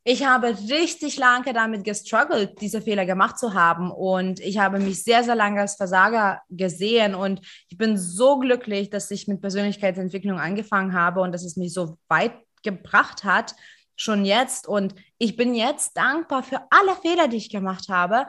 ich 0.10 0.26
habe 0.26 0.58
richtig 0.70 1.18
lange 1.18 1.52
damit 1.52 1.84
gestruggelt, 1.84 2.62
diese 2.62 2.82
Fehler 2.82 3.06
gemacht 3.06 3.38
zu 3.38 3.54
haben. 3.54 3.92
Und 3.92 4.40
ich 4.40 4.58
habe 4.58 4.80
mich 4.80 5.04
sehr, 5.04 5.22
sehr 5.26 5.36
lange 5.36 5.60
als 5.60 5.76
Versager 5.76 6.42
gesehen. 6.50 7.14
Und 7.14 7.42
ich 7.68 7.78
bin 7.78 7.98
so 7.98 8.40
glücklich, 8.40 8.90
dass 8.90 9.12
ich 9.12 9.28
mit 9.28 9.42
Persönlichkeitsentwicklung 9.42 10.40
angefangen 10.40 10.94
habe 10.94 11.20
und 11.20 11.34
dass 11.34 11.44
es 11.44 11.58
mich 11.58 11.74
so 11.74 11.98
weit 12.08 12.32
gebracht 12.64 13.26
hat, 13.26 13.54
schon 13.98 14.24
jetzt. 14.24 14.66
Und 14.66 14.96
ich 15.18 15.36
bin 15.36 15.54
jetzt 15.54 15.98
dankbar 15.98 16.42
für 16.42 16.62
alle 16.70 16.96
Fehler, 17.02 17.28
die 17.28 17.36
ich 17.36 17.50
gemacht 17.50 17.90
habe, 17.90 18.28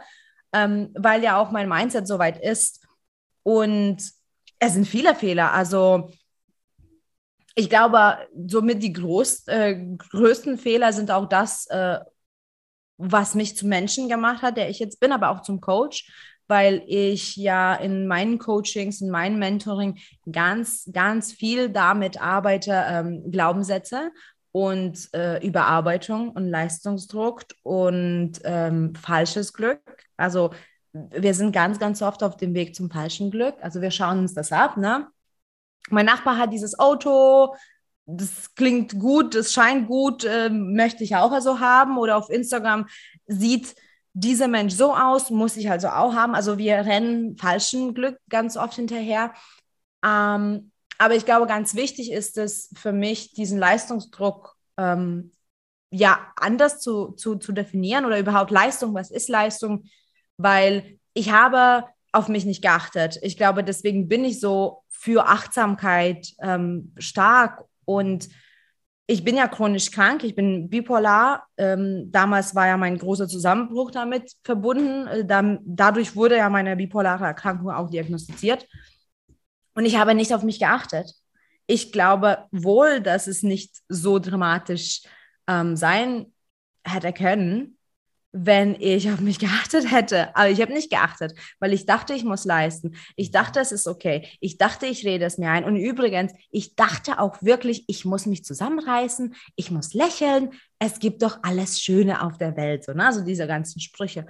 ähm, 0.52 0.92
weil 0.98 1.22
ja 1.22 1.40
auch 1.40 1.52
mein 1.52 1.68
Mindset 1.68 2.08
so 2.08 2.18
weit 2.18 2.42
ist. 2.42 2.84
Und 3.44 3.98
es 4.58 4.72
sind 4.72 4.88
viele 4.88 5.14
Fehler. 5.14 5.52
Also 5.52 6.10
ich 7.58 7.68
glaube, 7.68 8.18
somit 8.46 8.84
die 8.84 8.92
groß, 8.92 9.48
äh, 9.48 9.74
größten 10.12 10.58
Fehler 10.58 10.92
sind 10.92 11.10
auch 11.10 11.28
das, 11.28 11.66
äh, 11.66 11.98
was 12.98 13.34
mich 13.34 13.56
zum 13.56 13.68
Menschen 13.68 14.08
gemacht 14.08 14.42
hat, 14.42 14.56
der 14.56 14.70
ich 14.70 14.78
jetzt 14.78 15.00
bin, 15.00 15.10
aber 15.10 15.30
auch 15.30 15.42
zum 15.42 15.60
Coach, 15.60 16.08
weil 16.46 16.84
ich 16.86 17.34
ja 17.34 17.74
in 17.74 18.06
meinen 18.06 18.38
Coachings, 18.38 19.00
in 19.00 19.10
meinem 19.10 19.40
Mentoring 19.40 19.98
ganz, 20.30 20.88
ganz 20.92 21.32
viel 21.32 21.68
damit 21.68 22.22
arbeite, 22.22 22.84
ähm, 22.86 23.28
Glaubenssätze 23.28 24.12
und 24.52 25.12
äh, 25.12 25.44
Überarbeitung 25.44 26.30
und 26.30 26.48
Leistungsdruck 26.48 27.42
und 27.64 28.34
ähm, 28.44 28.94
falsches 28.94 29.52
Glück. 29.52 29.82
Also 30.16 30.50
wir 30.92 31.34
sind 31.34 31.50
ganz, 31.50 31.80
ganz 31.80 32.02
oft 32.02 32.22
auf 32.22 32.36
dem 32.36 32.54
Weg 32.54 32.76
zum 32.76 32.88
falschen 32.88 33.32
Glück. 33.32 33.56
Also 33.60 33.82
wir 33.82 33.90
schauen 33.90 34.20
uns 34.20 34.32
das 34.32 34.52
ab, 34.52 34.76
ne? 34.76 35.08
Mein 35.90 36.06
Nachbar 36.06 36.38
hat 36.38 36.52
dieses 36.52 36.78
Auto, 36.78 37.54
das 38.06 38.54
klingt 38.54 38.98
gut, 38.98 39.34
das 39.34 39.52
scheint 39.52 39.86
gut, 39.86 40.24
äh, 40.24 40.48
möchte 40.48 41.04
ich 41.04 41.16
auch 41.16 41.30
also 41.30 41.60
haben. 41.60 41.98
Oder 41.98 42.16
auf 42.16 42.30
Instagram 42.30 42.86
sieht 43.26 43.74
dieser 44.14 44.48
Mensch 44.48 44.74
so 44.74 44.94
aus, 44.94 45.30
muss 45.30 45.56
ich 45.56 45.70
also 45.70 45.88
auch 45.88 46.14
haben. 46.14 46.34
Also 46.34 46.58
wir 46.58 46.76
rennen 46.76 47.36
falschen 47.36 47.94
Glück 47.94 48.18
ganz 48.28 48.56
oft 48.56 48.74
hinterher. 48.74 49.34
Ähm, 50.04 50.72
aber 50.98 51.14
ich 51.14 51.24
glaube, 51.24 51.46
ganz 51.46 51.74
wichtig 51.74 52.10
ist 52.10 52.38
es 52.38 52.70
für 52.76 52.92
mich, 52.92 53.34
diesen 53.34 53.58
Leistungsdruck 53.58 54.56
ähm, 54.76 55.32
ja 55.90 56.18
anders 56.36 56.80
zu, 56.80 57.12
zu, 57.12 57.36
zu 57.36 57.52
definieren 57.52 58.04
oder 58.04 58.18
überhaupt 58.18 58.50
Leistung, 58.50 58.94
was 58.94 59.10
ist 59.10 59.28
Leistung? 59.28 59.84
Weil 60.38 60.98
ich 61.14 61.30
habe 61.30 61.84
auf 62.12 62.28
mich 62.28 62.44
nicht 62.44 62.62
geachtet. 62.62 63.18
Ich 63.22 63.36
glaube, 63.36 63.62
deswegen 63.62 64.08
bin 64.08 64.24
ich 64.24 64.40
so 64.40 64.82
für 64.98 65.28
Achtsamkeit 65.28 66.34
ähm, 66.40 66.92
stark 66.98 67.64
und 67.84 68.28
ich 69.10 69.24
bin 69.24 69.36
ja 69.36 69.48
chronisch 69.48 69.90
krank, 69.90 70.22
ich 70.22 70.34
bin 70.34 70.68
bipolar. 70.68 71.46
Ähm, 71.56 72.10
damals 72.12 72.54
war 72.54 72.66
ja 72.66 72.76
mein 72.76 72.98
großer 72.98 73.26
Zusammenbruch 73.26 73.90
damit 73.90 74.32
verbunden. 74.44 75.06
Äh, 75.06 75.24
dann, 75.24 75.60
dadurch 75.64 76.14
wurde 76.14 76.36
ja 76.36 76.50
meine 76.50 76.76
bipolare 76.76 77.24
Erkrankung 77.24 77.70
auch 77.70 77.88
diagnostiziert. 77.88 78.66
Und 79.74 79.86
ich 79.86 79.96
habe 79.96 80.14
nicht 80.14 80.34
auf 80.34 80.42
mich 80.42 80.58
geachtet. 80.58 81.14
Ich 81.66 81.90
glaube 81.90 82.44
wohl, 82.50 83.00
dass 83.00 83.28
es 83.28 83.42
nicht 83.42 83.78
so 83.88 84.18
dramatisch 84.18 85.02
ähm, 85.46 85.74
sein 85.74 86.26
hätte 86.84 87.14
können, 87.14 87.77
wenn 88.44 88.76
ich 88.78 89.10
auf 89.10 89.20
mich 89.20 89.38
geachtet 89.38 89.90
hätte. 89.90 90.34
Aber 90.36 90.48
ich 90.48 90.60
habe 90.60 90.72
nicht 90.72 90.90
geachtet, 90.90 91.34
weil 91.58 91.72
ich 91.72 91.86
dachte, 91.86 92.14
ich 92.14 92.24
muss 92.24 92.44
leisten. 92.44 92.96
Ich 93.16 93.30
dachte, 93.30 93.58
es 93.60 93.72
ist 93.72 93.86
okay. 93.86 94.28
Ich 94.40 94.58
dachte, 94.58 94.86
ich 94.86 95.04
rede 95.04 95.24
es 95.24 95.38
mir 95.38 95.50
ein. 95.50 95.64
Und 95.64 95.76
übrigens, 95.76 96.32
ich 96.50 96.76
dachte 96.76 97.18
auch 97.18 97.42
wirklich, 97.42 97.84
ich 97.88 98.04
muss 98.04 98.26
mich 98.26 98.44
zusammenreißen. 98.44 99.34
Ich 99.56 99.70
muss 99.70 99.92
lächeln. 99.94 100.52
Es 100.78 101.00
gibt 101.00 101.22
doch 101.22 101.38
alles 101.42 101.80
Schöne 101.80 102.22
auf 102.22 102.38
der 102.38 102.56
Welt. 102.56 102.84
So, 102.84 102.92
ne? 102.92 103.06
Also 103.06 103.24
diese 103.24 103.46
ganzen 103.46 103.80
Sprüche. 103.80 104.26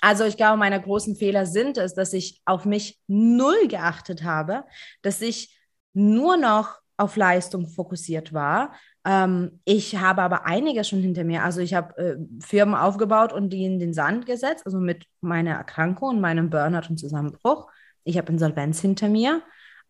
Also 0.00 0.24
ich 0.24 0.36
glaube, 0.36 0.58
meine 0.58 0.80
großen 0.80 1.16
Fehler 1.16 1.46
sind 1.46 1.76
es, 1.76 1.94
dass 1.94 2.12
ich 2.12 2.40
auf 2.44 2.64
mich 2.64 2.98
null 3.06 3.68
geachtet 3.68 4.24
habe, 4.24 4.64
dass 5.02 5.20
ich 5.20 5.56
nur 5.92 6.36
noch 6.36 6.78
auf 6.96 7.16
Leistung 7.16 7.68
fokussiert 7.68 8.32
war, 8.32 8.74
ähm, 9.04 9.60
ich 9.64 9.96
habe 9.96 10.22
aber 10.22 10.46
einige 10.46 10.84
schon 10.84 11.00
hinter 11.00 11.24
mir. 11.24 11.42
Also 11.44 11.60
ich 11.60 11.74
habe 11.74 11.96
äh, 11.96 12.16
Firmen 12.44 12.74
aufgebaut 12.74 13.32
und 13.32 13.50
die 13.50 13.64
in 13.64 13.78
den 13.78 13.94
Sand 13.94 14.26
gesetzt, 14.26 14.66
also 14.66 14.78
mit 14.80 15.06
meiner 15.20 15.52
Erkrankung 15.52 16.10
und 16.10 16.20
meinem 16.20 16.50
Burnout 16.50 16.88
und 16.88 16.98
Zusammenbruch. 16.98 17.70
Ich 18.04 18.18
habe 18.18 18.32
Insolvenz 18.32 18.80
hinter 18.80 19.08
mir. 19.08 19.42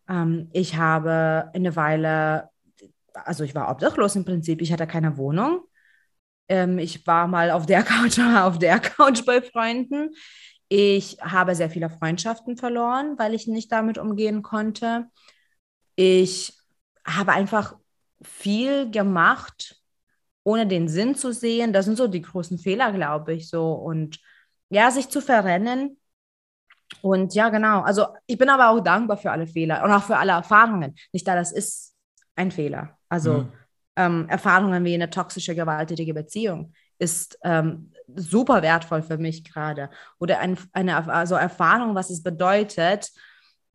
Ähm, 0.07 0.49
ich 0.53 0.75
habe 0.77 1.51
eine 1.53 1.75
Weile, 1.75 2.49
also 3.13 3.43
ich 3.43 3.55
war 3.55 3.69
obdachlos 3.71 4.15
im 4.15 4.25
Prinzip. 4.25 4.61
Ich 4.61 4.71
hatte 4.71 4.87
keine 4.87 5.17
Wohnung. 5.17 5.61
Ähm, 6.47 6.79
ich 6.79 7.05
war 7.07 7.27
mal 7.27 7.51
auf 7.51 7.65
der 7.65 7.83
Couch, 7.83 8.19
auf 8.19 8.59
der 8.59 8.79
Couch 8.79 9.25
bei 9.25 9.41
Freunden. 9.41 10.11
Ich 10.69 11.17
habe 11.21 11.55
sehr 11.55 11.69
viele 11.69 11.89
Freundschaften 11.89 12.55
verloren, 12.55 13.17
weil 13.17 13.33
ich 13.33 13.47
nicht 13.47 13.71
damit 13.71 13.97
umgehen 13.97 14.43
konnte. 14.43 15.07
Ich 15.95 16.53
habe 17.05 17.31
einfach 17.31 17.75
viel 18.21 18.89
gemacht, 18.91 19.81
ohne 20.43 20.67
den 20.67 20.87
Sinn 20.87 21.15
zu 21.15 21.33
sehen. 21.33 21.73
Das 21.73 21.85
sind 21.85 21.97
so 21.97 22.07
die 22.07 22.21
großen 22.21 22.57
Fehler, 22.57 22.91
glaube 22.91 23.33
ich, 23.33 23.49
so. 23.49 23.73
Und 23.73 24.19
ja, 24.69 24.91
sich 24.91 25.09
zu 25.09 25.21
verrennen. 25.21 25.97
Und 27.01 27.33
ja, 27.35 27.49
genau. 27.49 27.81
Also 27.81 28.07
ich 28.25 28.37
bin 28.37 28.49
aber 28.49 28.69
auch 28.69 28.79
dankbar 28.79 29.17
für 29.17 29.31
alle 29.31 29.47
Fehler 29.47 29.83
und 29.83 29.91
auch 29.91 30.03
für 30.03 30.17
alle 30.17 30.31
Erfahrungen. 30.31 30.95
Nicht 31.11 31.27
da, 31.27 31.35
das 31.35 31.51
ist 31.51 31.95
ein 32.35 32.51
Fehler. 32.51 32.97
Also 33.09 33.39
mhm. 33.39 33.51
ähm, 33.95 34.29
Erfahrungen 34.29 34.83
wie 34.83 34.93
eine 34.93 35.09
toxische, 35.09 35.55
gewalttätige 35.55 36.13
Beziehung 36.13 36.73
ist 36.99 37.39
ähm, 37.43 37.91
super 38.15 38.61
wertvoll 38.61 39.01
für 39.01 39.17
mich 39.17 39.43
gerade. 39.43 39.89
Oder 40.19 40.39
ein, 40.39 40.57
eine 40.73 41.09
also 41.09 41.35
Erfahrung, 41.35 41.95
was 41.95 42.09
es 42.09 42.21
bedeutet, 42.21 43.09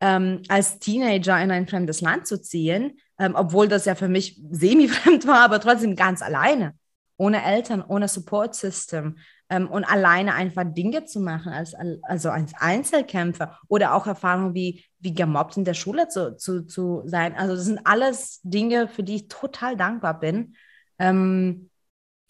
ähm, 0.01 0.41
als 0.49 0.79
Teenager 0.79 1.41
in 1.41 1.51
ein 1.51 1.67
fremdes 1.67 2.01
Land 2.01 2.27
zu 2.27 2.41
ziehen, 2.41 2.99
ähm, 3.17 3.33
obwohl 3.35 3.67
das 3.67 3.85
ja 3.85 3.95
für 3.95 4.09
mich 4.09 4.41
semi-fremd 4.51 5.25
war, 5.27 5.41
aber 5.41 5.59
trotzdem 5.59 5.95
ganz 5.95 6.21
alleine, 6.21 6.75
ohne 7.17 7.43
Eltern, 7.43 7.81
ohne 7.81 8.07
Support-System 8.07 9.17
ähm, 9.49 9.69
und 9.69 9.85
alleine 9.85 10.33
einfach 10.33 10.63
Dinge 10.65 11.05
zu 11.05 11.19
machen, 11.19 11.51
als, 11.51 11.73
also 12.03 12.29
als 12.29 12.53
Einzelkämpfer 12.57 13.57
oder 13.67 13.93
auch 13.93 14.07
Erfahrungen 14.07 14.53
wie, 14.53 14.83
wie 14.99 15.13
gemobbt 15.13 15.57
in 15.57 15.65
der 15.65 15.75
Schule 15.75 16.07
zu, 16.07 16.35
zu, 16.35 16.65
zu 16.65 17.03
sein. 17.05 17.35
Also 17.35 17.55
das 17.55 17.65
sind 17.65 17.79
alles 17.85 18.41
Dinge, 18.43 18.87
für 18.87 19.03
die 19.03 19.15
ich 19.15 19.27
total 19.27 19.77
dankbar 19.77 20.19
bin, 20.19 20.55
ähm, 20.99 21.69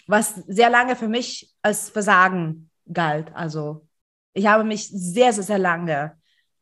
was 0.08 0.36
sehr 0.48 0.70
lange 0.70 0.96
für 0.96 1.08
mich 1.08 1.54
als 1.62 1.90
Versagen 1.90 2.70
galt. 2.92 3.32
Also 3.34 3.88
ich 4.34 4.46
habe 4.46 4.64
mich 4.64 4.88
sehr, 4.90 5.34
sehr, 5.34 5.44
sehr 5.44 5.58
lange 5.58 6.16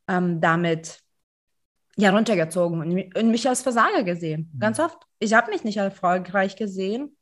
ähm, 0.08 0.42
damit 0.42 1.00
ja, 1.96 2.12
runtergezogen 2.12 2.82
und, 2.82 3.16
und 3.16 3.32
mich 3.32 3.48
als 3.48 3.62
Versager 3.62 4.04
gesehen. 4.04 4.52
Mhm. 4.54 4.60
Ganz 4.60 4.80
oft. 4.80 4.98
Ich 5.20 5.34
habe 5.34 5.52
mich 5.52 5.64
nicht 5.64 5.78
erfolgreich 5.78 6.56
gesehen 6.56 7.16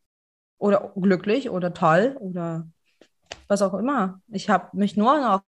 oder 0.58 0.94
glücklich 0.96 1.50
oder 1.50 1.74
toll 1.74 2.18
oder 2.20 2.68
was 3.48 3.62
auch 3.62 3.74
immer. 3.74 4.22
Ich 4.28 4.50
habe 4.50 4.76
mich 4.78 4.96
nur 4.96 5.20
noch 5.20 5.44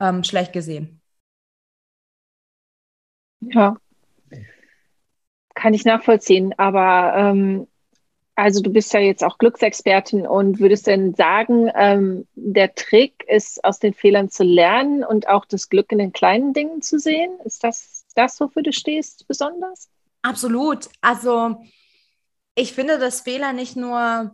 ähm, 0.00 0.24
schlecht 0.24 0.52
gesehen. 0.52 1.00
Ja, 3.40 3.76
kann 5.60 5.74
ich 5.74 5.84
nachvollziehen. 5.84 6.54
Aber 6.58 7.14
ähm, 7.16 7.68
also 8.42 8.62
du 8.62 8.70
bist 8.70 8.92
ja 8.92 9.00
jetzt 9.00 9.22
auch 9.24 9.38
Glücksexpertin 9.38 10.26
und 10.26 10.60
würdest 10.60 10.86
denn 10.86 11.14
sagen, 11.14 11.70
ähm, 11.74 12.26
der 12.34 12.74
Trick 12.74 13.24
ist, 13.28 13.64
aus 13.64 13.78
den 13.78 13.94
Fehlern 13.94 14.30
zu 14.30 14.44
lernen 14.44 15.04
und 15.04 15.28
auch 15.28 15.44
das 15.44 15.68
Glück 15.68 15.92
in 15.92 15.98
den 15.98 16.12
kleinen 16.12 16.52
Dingen 16.52 16.82
zu 16.82 16.98
sehen? 16.98 17.30
Ist 17.44 17.64
das 17.64 18.00
das, 18.14 18.40
wofür 18.40 18.62
du 18.62 18.72
stehst, 18.72 19.26
besonders? 19.28 19.88
Absolut. 20.22 20.88
Also 21.00 21.62
ich 22.54 22.72
finde, 22.72 22.98
dass 22.98 23.20
Fehler 23.20 23.52
nicht 23.52 23.76
nur 23.76 24.32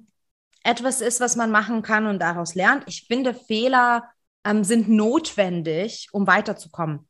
etwas 0.65 1.01
ist, 1.01 1.21
was 1.21 1.37
man 1.37 1.51
machen 1.51 1.83
kann 1.83 2.07
und 2.07 2.19
daraus 2.19 2.55
lernt. 2.55 2.85
Ich 2.89 3.07
finde, 3.07 3.35
Fehler 3.35 4.11
ähm, 4.45 4.65
sind 4.65 4.89
notwendig, 4.89 6.09
um 6.13 6.27
weiterzukommen. 6.27 7.09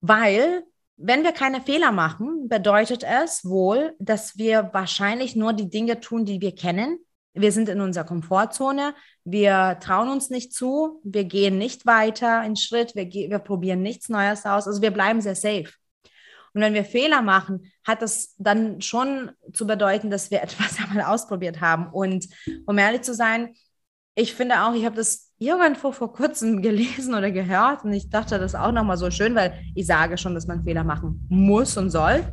Weil 0.00 0.64
wenn 1.02 1.24
wir 1.24 1.32
keine 1.32 1.62
Fehler 1.62 1.92
machen, 1.92 2.48
bedeutet 2.48 3.04
es 3.04 3.44
wohl, 3.44 3.94
dass 3.98 4.36
wir 4.36 4.70
wahrscheinlich 4.72 5.34
nur 5.34 5.54
die 5.54 5.70
Dinge 5.70 6.00
tun, 6.00 6.26
die 6.26 6.40
wir 6.40 6.54
kennen. 6.54 6.98
Wir 7.32 7.52
sind 7.52 7.68
in 7.68 7.80
unserer 7.80 8.04
Komfortzone, 8.04 8.94
wir 9.24 9.78
trauen 9.80 10.10
uns 10.10 10.30
nicht 10.30 10.52
zu, 10.52 11.00
wir 11.02 11.24
gehen 11.24 11.58
nicht 11.58 11.86
weiter 11.86 12.44
in 12.44 12.56
Schritt, 12.56 12.94
wir, 12.96 13.08
wir 13.08 13.38
probieren 13.38 13.82
nichts 13.82 14.08
Neues 14.08 14.44
aus, 14.44 14.66
also 14.66 14.82
wir 14.82 14.90
bleiben 14.90 15.20
sehr 15.20 15.36
safe. 15.36 15.70
Und 16.52 16.60
wenn 16.60 16.74
wir 16.74 16.84
Fehler 16.84 17.22
machen, 17.22 17.72
hat 17.84 18.02
das 18.02 18.34
dann 18.38 18.80
schon 18.82 19.30
zu 19.52 19.66
bedeuten, 19.66 20.10
dass 20.10 20.30
wir 20.30 20.42
etwas 20.42 20.78
einmal 20.78 21.04
ausprobiert 21.04 21.60
haben. 21.60 21.86
Und 21.92 22.28
um 22.66 22.76
ehrlich 22.76 23.02
zu 23.02 23.14
sein, 23.14 23.54
ich 24.20 24.34
finde 24.34 24.62
auch, 24.62 24.74
ich 24.74 24.84
habe 24.84 24.96
das 24.96 25.32
irgendwo 25.38 25.92
vor 25.92 26.12
kurzem 26.12 26.62
gelesen 26.68 27.14
oder 27.14 27.30
gehört 27.30 27.84
und 27.84 27.92
ich 27.92 28.10
dachte 28.10 28.38
das 28.38 28.54
auch 28.54 28.72
nochmal 28.72 28.96
so 28.96 29.10
schön, 29.10 29.34
weil 29.34 29.54
ich 29.74 29.86
sage 29.86 30.18
schon, 30.18 30.34
dass 30.34 30.46
man 30.46 30.62
Fehler 30.62 30.84
machen 30.84 31.26
muss 31.28 31.76
und 31.76 31.90
soll. 31.90 32.24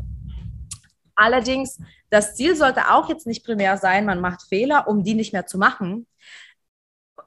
Allerdings, 1.15 1.79
das 2.10 2.36
Ziel 2.36 2.56
sollte 2.56 2.91
auch 2.91 3.10
jetzt 3.10 3.25
nicht 3.25 3.44
primär 3.44 3.77
sein, 3.77 4.06
man 4.06 4.22
macht 4.22 4.44
Fehler, 4.48 4.88
um 4.88 5.03
die 5.03 5.15
nicht 5.15 5.34
mehr 5.34 5.48
zu 5.48 5.58
machen. 5.58 6.06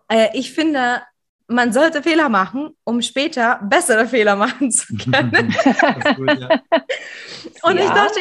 Äh, 0.09 0.29
ich 0.35 0.53
finde, 0.53 1.03
man 1.49 1.73
sollte 1.73 2.03
Fehler 2.03 2.29
machen, 2.29 2.77
um 2.85 3.03
später 3.03 3.59
bessere 3.65 4.07
Fehler 4.07 4.37
machen 4.37 4.71
zu 4.71 4.95
können. 5.11 5.55
gut, 6.17 6.39
ja. 6.39 6.61
Und 7.63 7.77
ja. 7.77 7.83
ich 7.83 7.91
dachte, 7.91 8.21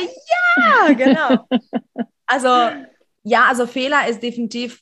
ja, 0.58 0.94
genau. 0.94 1.48
Also, 2.26 2.50
ja, 3.24 3.46
also 3.48 3.68
Fehler 3.68 4.08
ist 4.08 4.24
definitiv 4.24 4.82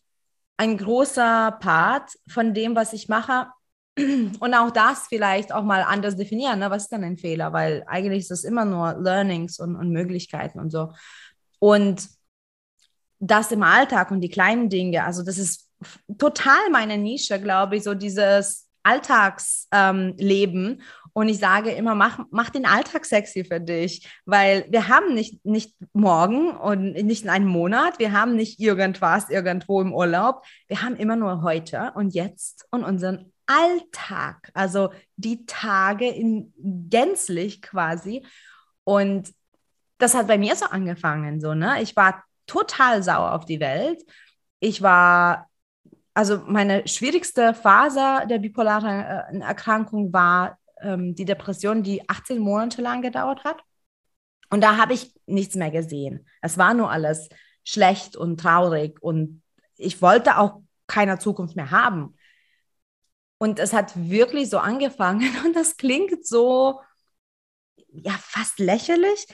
ein 0.58 0.78
großer 0.78 1.58
Part 1.60 2.12
von 2.28 2.54
dem, 2.54 2.76
was 2.76 2.94
ich 2.94 3.08
mache. 3.08 3.48
Und 3.98 4.54
auch 4.54 4.72
das 4.72 5.08
vielleicht 5.08 5.54
auch 5.54 5.64
mal 5.64 5.84
anders 5.84 6.18
definieren. 6.18 6.60
Ne? 6.60 6.70
Was 6.70 6.84
ist 6.84 6.92
denn 6.92 7.04
ein 7.04 7.18
Fehler? 7.18 7.54
Weil 7.54 7.84
eigentlich 7.88 8.20
ist 8.20 8.32
es 8.32 8.44
immer 8.44 8.66
nur 8.66 8.98
Learnings 9.00 9.60
und, 9.60 9.76
und 9.76 9.92
Möglichkeiten 9.92 10.60
und 10.60 10.72
so. 10.72 10.92
Und 11.60 12.10
das 13.20 13.52
im 13.52 13.64
Alltag 13.64 14.12
und 14.12 14.22
die 14.22 14.30
kleinen 14.30 14.70
Dinge, 14.70 15.04
also 15.04 15.24
das 15.24 15.40
ist 15.40 15.68
total 16.18 16.70
meine 16.72 16.98
Nische, 16.98 17.42
glaube 17.42 17.78
ich, 17.78 17.84
so 17.84 17.94
dieses 17.96 18.68
Alltagsleben. 18.84 20.70
Ähm, 20.70 20.82
und 21.18 21.30
ich 21.30 21.40
sage 21.40 21.72
immer, 21.72 21.96
mach, 21.96 22.20
mach 22.30 22.52
den 22.52 22.68
Alltag 22.68 23.04
sexy 23.04 23.44
für 23.44 23.60
dich, 23.60 24.08
weil 24.28 24.68
wir 24.70 24.88
haben 24.88 25.16
nicht, 25.16 25.44
nicht 25.44 25.74
morgen 25.92 26.52
und 26.52 26.94
nicht 26.94 27.24
in 27.24 27.32
einem 27.32 27.48
Monat, 27.48 27.98
wir 27.98 28.12
haben 28.12 28.36
nicht 28.36 28.60
irgendwas 28.60 29.28
irgendwo 29.32 29.82
im 29.82 29.96
Urlaub, 29.96 30.46
wir 30.68 30.84
haben 30.84 30.96
immer 30.96 31.16
nur 31.16 31.42
heute 31.42 31.92
und 31.96 32.14
jetzt 32.14 32.68
und 32.70 32.84
unseren 32.84 33.34
Alltag, 33.48 34.52
also 34.54 34.92
die 35.16 35.44
Tage 35.48 36.08
in 36.08 36.54
gänzlich 36.88 37.64
quasi. 37.64 38.24
Und 38.84 39.34
das 39.98 40.14
hat 40.14 40.28
bei 40.28 40.38
mir 40.38 40.56
so 40.56 40.68
angefangen, 40.68 41.42
so, 41.42 41.56
ne? 41.56 41.82
Ich 41.82 41.96
war 41.96 42.24
total 42.46 43.02
sauer 43.02 43.34
auf 43.34 43.46
die 43.46 43.60
Welt. 43.60 44.04
Ich 44.60 44.84
war, 44.84 45.50
also 46.14 46.44
meine 46.46 46.88
schwierigste 46.88 47.56
Phase 47.56 48.28
der 48.30 48.38
bipolaren 48.38 49.40
äh, 49.40 49.40
Erkrankung 49.40 50.14
war 50.14 50.60
ähm, 50.82 51.16
die 51.16 51.26
Depression, 51.26 51.84
die 51.84 52.08
18 52.10 52.40
Monate 52.40 52.82
lang 52.82 53.02
gedauert 53.02 53.44
hat. 53.44 53.62
Und 54.50 54.62
da 54.62 54.78
habe 54.78 54.94
ich 54.94 55.14
nichts 55.26 55.56
mehr 55.56 55.72
gesehen. 55.72 56.28
Es 56.42 56.58
war 56.58 56.74
nur 56.74 56.90
alles 56.90 57.30
schlecht 57.64 58.16
und 58.16 58.40
traurig 58.40 59.02
und 59.02 59.42
ich 59.76 60.02
wollte 60.02 60.38
auch 60.38 60.62
keine 60.88 61.20
Zukunft 61.20 61.56
mehr 61.56 61.72
haben. 61.72 62.16
Und 63.40 63.60
es 63.60 63.74
hat 63.74 63.92
wirklich 63.96 64.50
so 64.50 64.60
angefangen 64.60 65.30
und 65.46 65.56
das 65.56 65.78
klingt 65.78 66.26
so, 66.26 66.80
ja, 67.90 68.14
fast 68.20 68.60
lächerlich. 68.60 69.28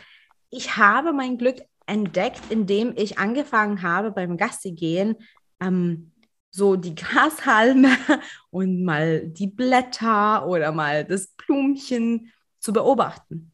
Ich 0.50 0.78
habe 0.78 1.14
mein 1.14 1.38
Glück 1.38 1.62
entdeckt, 1.86 2.42
indem 2.50 2.94
ich 2.96 3.18
angefangen 3.18 3.82
habe 3.82 4.12
beim 4.12 4.38
Gassi 4.38 4.72
gehen, 4.72 5.16
ähm, 5.60 6.13
so 6.54 6.76
die 6.76 6.94
Grashalme 6.94 7.90
und 8.52 8.84
mal 8.84 9.28
die 9.28 9.48
Blätter 9.48 10.48
oder 10.48 10.72
mal 10.72 11.04
das 11.04 11.28
Blumchen 11.28 12.32
zu 12.60 12.72
beobachten. 12.72 13.52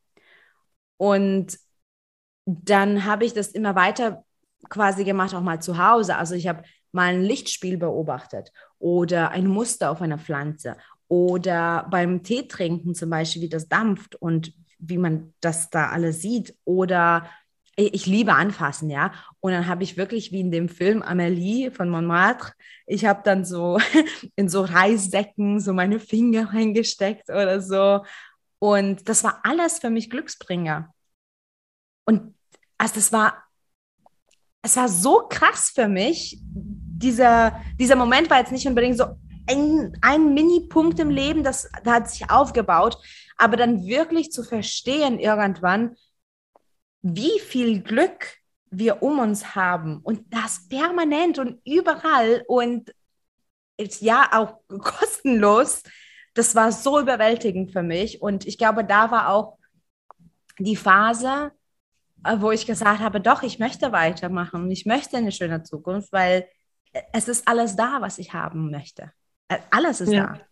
Und 0.97 1.57
dann 2.45 3.05
habe 3.05 3.25
ich 3.25 3.33
das 3.33 3.49
immer 3.49 3.75
weiter 3.75 4.25
quasi 4.69 5.05
gemacht, 5.05 5.33
auch 5.33 5.41
mal 5.41 5.61
zu 5.61 5.77
Hause. 5.77 6.17
Also 6.17 6.35
ich 6.35 6.47
habe 6.47 6.63
mal 6.91 7.13
ein 7.13 7.23
Lichtspiel 7.23 7.77
beobachtet 7.77 8.51
oder 8.79 9.31
ein 9.31 9.47
Muster 9.47 9.91
auf 9.91 10.01
einer 10.01 10.17
Pflanze 10.17 10.75
oder 11.07 11.87
beim 11.89 12.21
Tee 12.21 12.47
trinken 12.47 12.95
zum 12.95 13.09
Beispiel, 13.09 13.43
wie 13.43 13.49
das 13.49 13.69
dampft 13.69 14.15
und 14.15 14.53
wie 14.77 14.97
man 14.97 15.33
das 15.39 15.69
da 15.69 15.89
alles 15.89 16.21
sieht 16.21 16.57
oder 16.65 17.29
ich 17.87 18.05
liebe 18.05 18.33
anfassen, 18.33 18.89
ja. 18.89 19.13
Und 19.39 19.53
dann 19.53 19.67
habe 19.67 19.83
ich 19.83 19.97
wirklich 19.97 20.31
wie 20.31 20.41
in 20.41 20.51
dem 20.51 20.69
Film 20.69 21.01
Amélie 21.01 21.71
von 21.71 21.89
Montmartre, 21.89 22.53
ich 22.85 23.05
habe 23.05 23.21
dann 23.23 23.45
so 23.45 23.79
in 24.35 24.49
so 24.49 24.61
Reissäcken 24.61 25.59
so 25.59 25.73
meine 25.73 25.99
Finger 25.99 26.49
reingesteckt 26.53 27.29
oder 27.29 27.61
so. 27.61 28.03
Und 28.59 29.07
das 29.07 29.23
war 29.23 29.39
alles 29.43 29.79
für 29.79 29.89
mich 29.89 30.09
Glücksbringer. 30.09 30.93
Und 32.05 32.35
also 32.77 32.95
das 32.95 33.13
war, 33.13 33.43
es 34.61 34.75
war 34.75 34.89
so 34.89 35.27
krass 35.29 35.71
für 35.73 35.87
mich. 35.87 36.37
Dieser, 36.41 37.61
dieser 37.79 37.95
Moment 37.95 38.29
war 38.29 38.39
jetzt 38.39 38.51
nicht 38.51 38.67
unbedingt 38.67 38.97
so 38.97 39.05
ein, 39.47 39.97
ein 40.01 40.33
Mini-Punkt 40.33 40.99
im 40.99 41.09
Leben, 41.09 41.43
das, 41.43 41.69
das 41.83 41.93
hat 41.93 42.09
sich 42.09 42.29
aufgebaut, 42.29 42.97
aber 43.37 43.57
dann 43.57 43.85
wirklich 43.85 44.31
zu 44.31 44.43
verstehen 44.43 45.19
irgendwann, 45.19 45.95
wie 47.01 47.39
viel 47.39 47.81
Glück 47.81 48.37
wir 48.71 49.01
um 49.01 49.19
uns 49.19 49.55
haben 49.55 49.99
und 50.03 50.33
das 50.33 50.67
permanent 50.67 51.39
und 51.39 51.59
überall 51.65 52.43
und 52.47 52.93
ja 54.01 54.29
auch 54.33 54.59
kostenlos, 54.79 55.83
das 56.33 56.55
war 56.55 56.71
so 56.71 56.99
überwältigend 56.99 57.71
für 57.71 57.83
mich 57.83 58.21
und 58.21 58.45
ich 58.45 58.57
glaube, 58.57 58.83
da 58.83 59.11
war 59.11 59.29
auch 59.29 59.57
die 60.59 60.75
Phase, 60.75 61.51
äh, 62.23 62.35
wo 62.39 62.51
ich 62.51 62.65
gesagt 62.65 62.99
habe, 62.99 63.21
doch, 63.21 63.43
ich 63.43 63.59
möchte 63.59 63.91
weitermachen, 63.91 64.69
ich 64.69 64.85
möchte 64.85 65.17
eine 65.17 65.31
schöne 65.31 65.63
Zukunft, 65.63 66.11
weil 66.11 66.47
es 67.13 67.27
ist 67.27 67.47
alles 67.47 67.75
da, 67.75 68.01
was 68.01 68.17
ich 68.17 68.33
haben 68.33 68.71
möchte. 68.71 69.11
Äh, 69.47 69.59
alles 69.71 70.01
ist 70.01 70.11
ja. 70.11 70.37
da. 70.37 70.48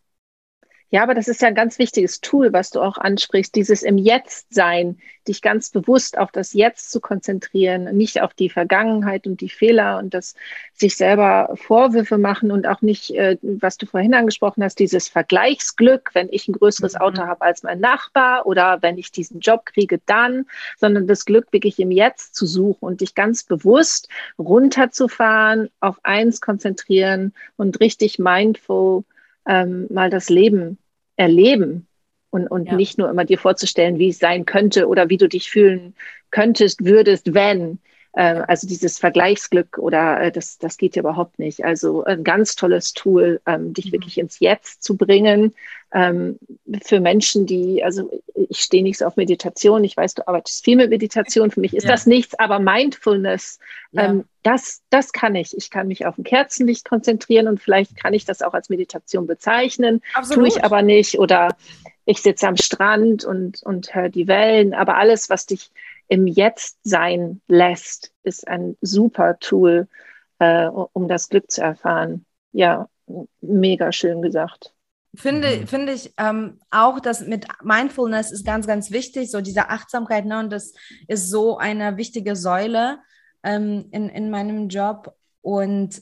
Ja, 0.89 1.03
aber 1.03 1.13
das 1.13 1.27
ist 1.27 1.41
ja 1.41 1.49
ein 1.49 1.55
ganz 1.55 1.79
wichtiges 1.79 2.21
Tool, 2.21 2.53
was 2.53 2.69
du 2.69 2.79
auch 2.79 2.97
ansprichst, 2.97 3.53
dieses 3.55 3.83
im 3.83 3.97
Jetzt 3.97 4.53
sein, 4.53 4.97
dich 5.27 5.41
ganz 5.41 5.69
bewusst 5.69 6.17
auf 6.17 6.31
das 6.31 6.53
Jetzt 6.53 6.91
zu 6.91 7.01
konzentrieren, 7.01 7.95
nicht 7.97 8.21
auf 8.21 8.33
die 8.33 8.49
Vergangenheit 8.49 9.27
und 9.27 9.41
die 9.41 9.49
Fehler 9.49 9.97
und 9.97 10.13
das 10.13 10.33
sich 10.73 10.95
selber 10.95 11.49
Vorwürfe 11.55 12.17
machen 12.17 12.51
und 12.51 12.67
auch 12.67 12.81
nicht, 12.81 13.11
äh, 13.11 13.37
was 13.41 13.75
du 13.75 13.85
vorhin 13.85 14.13
angesprochen 14.13 14.63
hast, 14.63 14.79
dieses 14.79 15.09
Vergleichsglück, 15.09 16.11
wenn 16.13 16.29
ich 16.31 16.47
ein 16.47 16.53
größeres 16.53 16.93
mhm. 16.93 17.01
Auto 17.01 17.21
habe 17.23 17.41
als 17.41 17.63
mein 17.63 17.81
Nachbar 17.81 18.45
oder 18.45 18.81
wenn 18.81 18.97
ich 18.97 19.11
diesen 19.11 19.41
Job 19.41 19.65
kriege, 19.65 19.99
dann, 20.05 20.45
sondern 20.77 21.05
das 21.05 21.25
Glück 21.25 21.51
wirklich 21.51 21.79
im 21.79 21.91
Jetzt 21.91 22.33
zu 22.33 22.45
suchen 22.45 22.85
und 22.85 23.01
dich 23.01 23.13
ganz 23.13 23.43
bewusst 23.43 24.07
runterzufahren, 24.39 25.69
auf 25.81 25.97
eins 26.03 26.39
konzentrieren 26.39 27.33
und 27.57 27.81
richtig 27.81 28.19
mindful 28.19 29.03
ähm, 29.47 29.87
mal 29.89 30.09
das 30.09 30.29
Leben 30.29 30.77
erleben 31.15 31.87
und, 32.29 32.47
und 32.47 32.67
ja. 32.67 32.75
nicht 32.75 32.97
nur 32.97 33.09
immer 33.09 33.25
dir 33.25 33.37
vorzustellen, 33.37 33.99
wie 33.99 34.09
es 34.09 34.19
sein 34.19 34.45
könnte 34.45 34.87
oder 34.87 35.09
wie 35.09 35.17
du 35.17 35.27
dich 35.27 35.49
fühlen 35.49 35.95
könntest, 36.31 36.85
würdest, 36.85 37.33
wenn. 37.33 37.79
Äh, 38.17 38.43
also 38.47 38.65
dieses 38.65 38.97
Vergleichsglück 38.97 39.77
oder 39.77 40.19
äh, 40.19 40.31
das, 40.31 40.57
das 40.57 40.77
geht 40.77 40.95
ja 40.95 41.01
überhaupt 41.01 41.37
nicht. 41.37 41.63
Also 41.63 42.03
ein 42.03 42.23
ganz 42.23 42.55
tolles 42.55 42.93
Tool, 42.93 43.39
ähm, 43.45 43.75
dich 43.75 43.87
mhm. 43.87 43.91
wirklich 43.91 44.17
ins 44.17 44.39
Jetzt 44.39 44.83
zu 44.83 44.97
bringen. 44.97 45.53
Ähm, 45.93 46.39
für 46.83 46.99
Menschen, 46.99 47.45
die, 47.45 47.83
also 47.83 48.09
ich 48.33 48.61
stehe 48.61 48.81
nicht 48.81 48.97
so 48.97 49.05
auf 49.05 49.17
Meditation, 49.17 49.83
ich 49.83 49.95
weiß, 49.95 50.15
du 50.15 50.27
arbeitest 50.27 50.65
viel 50.65 50.77
mit 50.77 50.89
Meditation, 50.89 51.51
für 51.51 51.59
mich 51.59 51.75
ist 51.75 51.83
ja. 51.83 51.91
das 51.91 52.07
nichts, 52.07 52.37
aber 52.39 52.57
Mindfulness, 52.57 53.59
ja. 53.91 54.05
ähm, 54.05 54.23
das, 54.41 54.81
das 54.89 55.11
kann 55.11 55.35
ich. 55.35 55.55
Ich 55.55 55.69
kann 55.69 55.87
mich 55.87 56.07
auf 56.07 56.17
ein 56.17 56.23
Kerzenlicht 56.23 56.89
konzentrieren 56.89 57.47
und 57.47 57.61
vielleicht 57.61 57.95
kann 57.95 58.15
ich 58.15 58.25
das 58.25 58.41
auch 58.41 58.55
als 58.55 58.69
Meditation 58.69 59.27
bezeichnen, 59.27 60.01
Absolut. 60.15 60.39
tue 60.39 60.57
ich 60.57 60.63
aber 60.63 60.81
nicht. 60.81 61.19
Oder 61.19 61.55
ich 62.05 62.23
sitze 62.23 62.47
am 62.47 62.57
Strand 62.57 63.25
und, 63.25 63.61
und 63.61 63.93
höre 63.93 64.09
die 64.09 64.27
Wellen, 64.27 64.73
aber 64.73 64.97
alles, 64.97 65.29
was 65.29 65.45
dich 65.45 65.69
im 66.07 66.27
Jetzt 66.27 66.77
sein 66.83 67.41
lässt, 67.47 68.11
ist 68.23 68.47
ein 68.47 68.77
super 68.81 69.39
Tool, 69.39 69.87
äh, 70.39 70.67
um 70.67 71.07
das 71.07 71.29
Glück 71.29 71.51
zu 71.51 71.61
erfahren. 71.61 72.25
Ja, 72.51 72.89
mega 73.41 73.91
schön 73.91 74.21
gesagt. 74.21 74.73
Finde, 75.15 75.57
mhm. 75.57 75.67
finde 75.67 75.93
ich 75.93 76.13
ähm, 76.17 76.59
auch, 76.69 76.99
dass 76.99 77.21
mit 77.21 77.47
Mindfulness 77.63 78.31
ist 78.31 78.45
ganz, 78.45 78.67
ganz 78.67 78.91
wichtig, 78.91 79.31
so 79.31 79.41
diese 79.41 79.69
Achtsamkeit, 79.69 80.25
ne? 80.25 80.39
und 80.39 80.51
das 80.51 80.73
ist 81.07 81.29
so 81.29 81.57
eine 81.57 81.97
wichtige 81.97 82.35
Säule 82.35 82.99
ähm, 83.43 83.87
in, 83.91 84.09
in 84.09 84.29
meinem 84.29 84.69
Job. 84.69 85.15
Und 85.41 86.01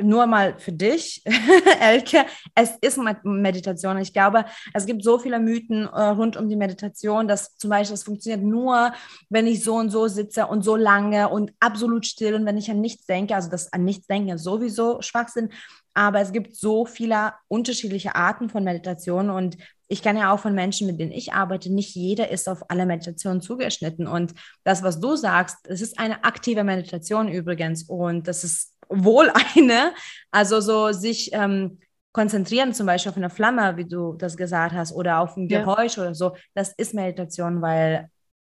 nur 0.00 0.26
mal 0.26 0.58
für 0.58 0.72
dich, 0.72 1.22
Elke, 1.80 2.24
es 2.54 2.72
ist 2.80 2.98
Meditation. 3.24 3.98
Ich 3.98 4.12
glaube, 4.12 4.44
es 4.72 4.86
gibt 4.86 5.02
so 5.02 5.18
viele 5.18 5.40
Mythen 5.40 5.84
äh, 5.86 6.02
rund 6.08 6.36
um 6.36 6.48
die 6.48 6.56
Meditation, 6.56 7.26
dass 7.26 7.56
zum 7.56 7.70
Beispiel 7.70 7.94
es 7.94 8.04
funktioniert 8.04 8.42
nur, 8.42 8.92
wenn 9.28 9.46
ich 9.46 9.64
so 9.64 9.74
und 9.74 9.90
so 9.90 10.06
sitze 10.08 10.46
und 10.46 10.62
so 10.62 10.76
lange 10.76 11.28
und 11.28 11.52
absolut 11.60 12.06
still 12.06 12.34
und 12.34 12.46
wenn 12.46 12.58
ich 12.58 12.70
an 12.70 12.80
nichts 12.80 13.06
denke. 13.06 13.34
Also 13.34 13.50
das 13.50 13.72
an 13.72 13.84
nichts 13.84 14.06
denken 14.06 14.30
ist 14.30 14.44
sowieso 14.44 15.02
Schwachsinn. 15.02 15.50
Aber 15.94 16.20
es 16.20 16.32
gibt 16.32 16.54
so 16.54 16.84
viele 16.84 17.32
unterschiedliche 17.48 18.14
Arten 18.14 18.50
von 18.50 18.62
Meditation 18.62 19.30
und 19.30 19.56
ich 19.88 20.02
kann 20.02 20.16
ja 20.16 20.32
auch 20.32 20.40
von 20.40 20.54
Menschen, 20.54 20.86
mit 20.86 21.00
denen 21.00 21.12
ich 21.12 21.32
arbeite, 21.32 21.72
nicht 21.72 21.94
jeder 21.94 22.30
ist 22.30 22.48
auf 22.48 22.70
alle 22.70 22.86
Meditationen 22.86 23.40
zugeschnitten. 23.40 24.06
Und 24.06 24.34
das, 24.64 24.82
was 24.82 25.00
du 25.00 25.16
sagst, 25.16 25.58
es 25.68 25.80
ist 25.80 25.98
eine 25.98 26.24
aktive 26.24 26.64
Meditation 26.64 27.28
übrigens 27.28 27.84
und 27.84 28.28
das 28.28 28.44
ist 28.44 28.75
wohl 28.88 29.30
eine. 29.56 29.92
Also 30.30 30.60
so 30.60 30.92
sich 30.92 31.30
ähm, 31.32 31.78
konzentrieren, 32.12 32.72
zum 32.72 32.86
Beispiel 32.86 33.10
auf 33.10 33.16
eine 33.16 33.30
Flamme, 33.30 33.76
wie 33.76 33.84
du 33.84 34.14
das 34.14 34.36
gesagt 34.36 34.74
hast, 34.74 34.92
oder 34.92 35.20
auf 35.20 35.36
ein 35.36 35.48
Geräusch 35.48 35.96
ja. 35.96 36.04
oder 36.04 36.14
so, 36.14 36.34
das 36.54 36.72
ist 36.76 36.94
Meditation, 36.94 37.60
weil 37.60 38.08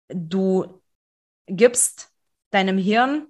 du 0.08 0.80
gibst 1.46 2.10
deinem 2.50 2.78
Hirn 2.78 3.26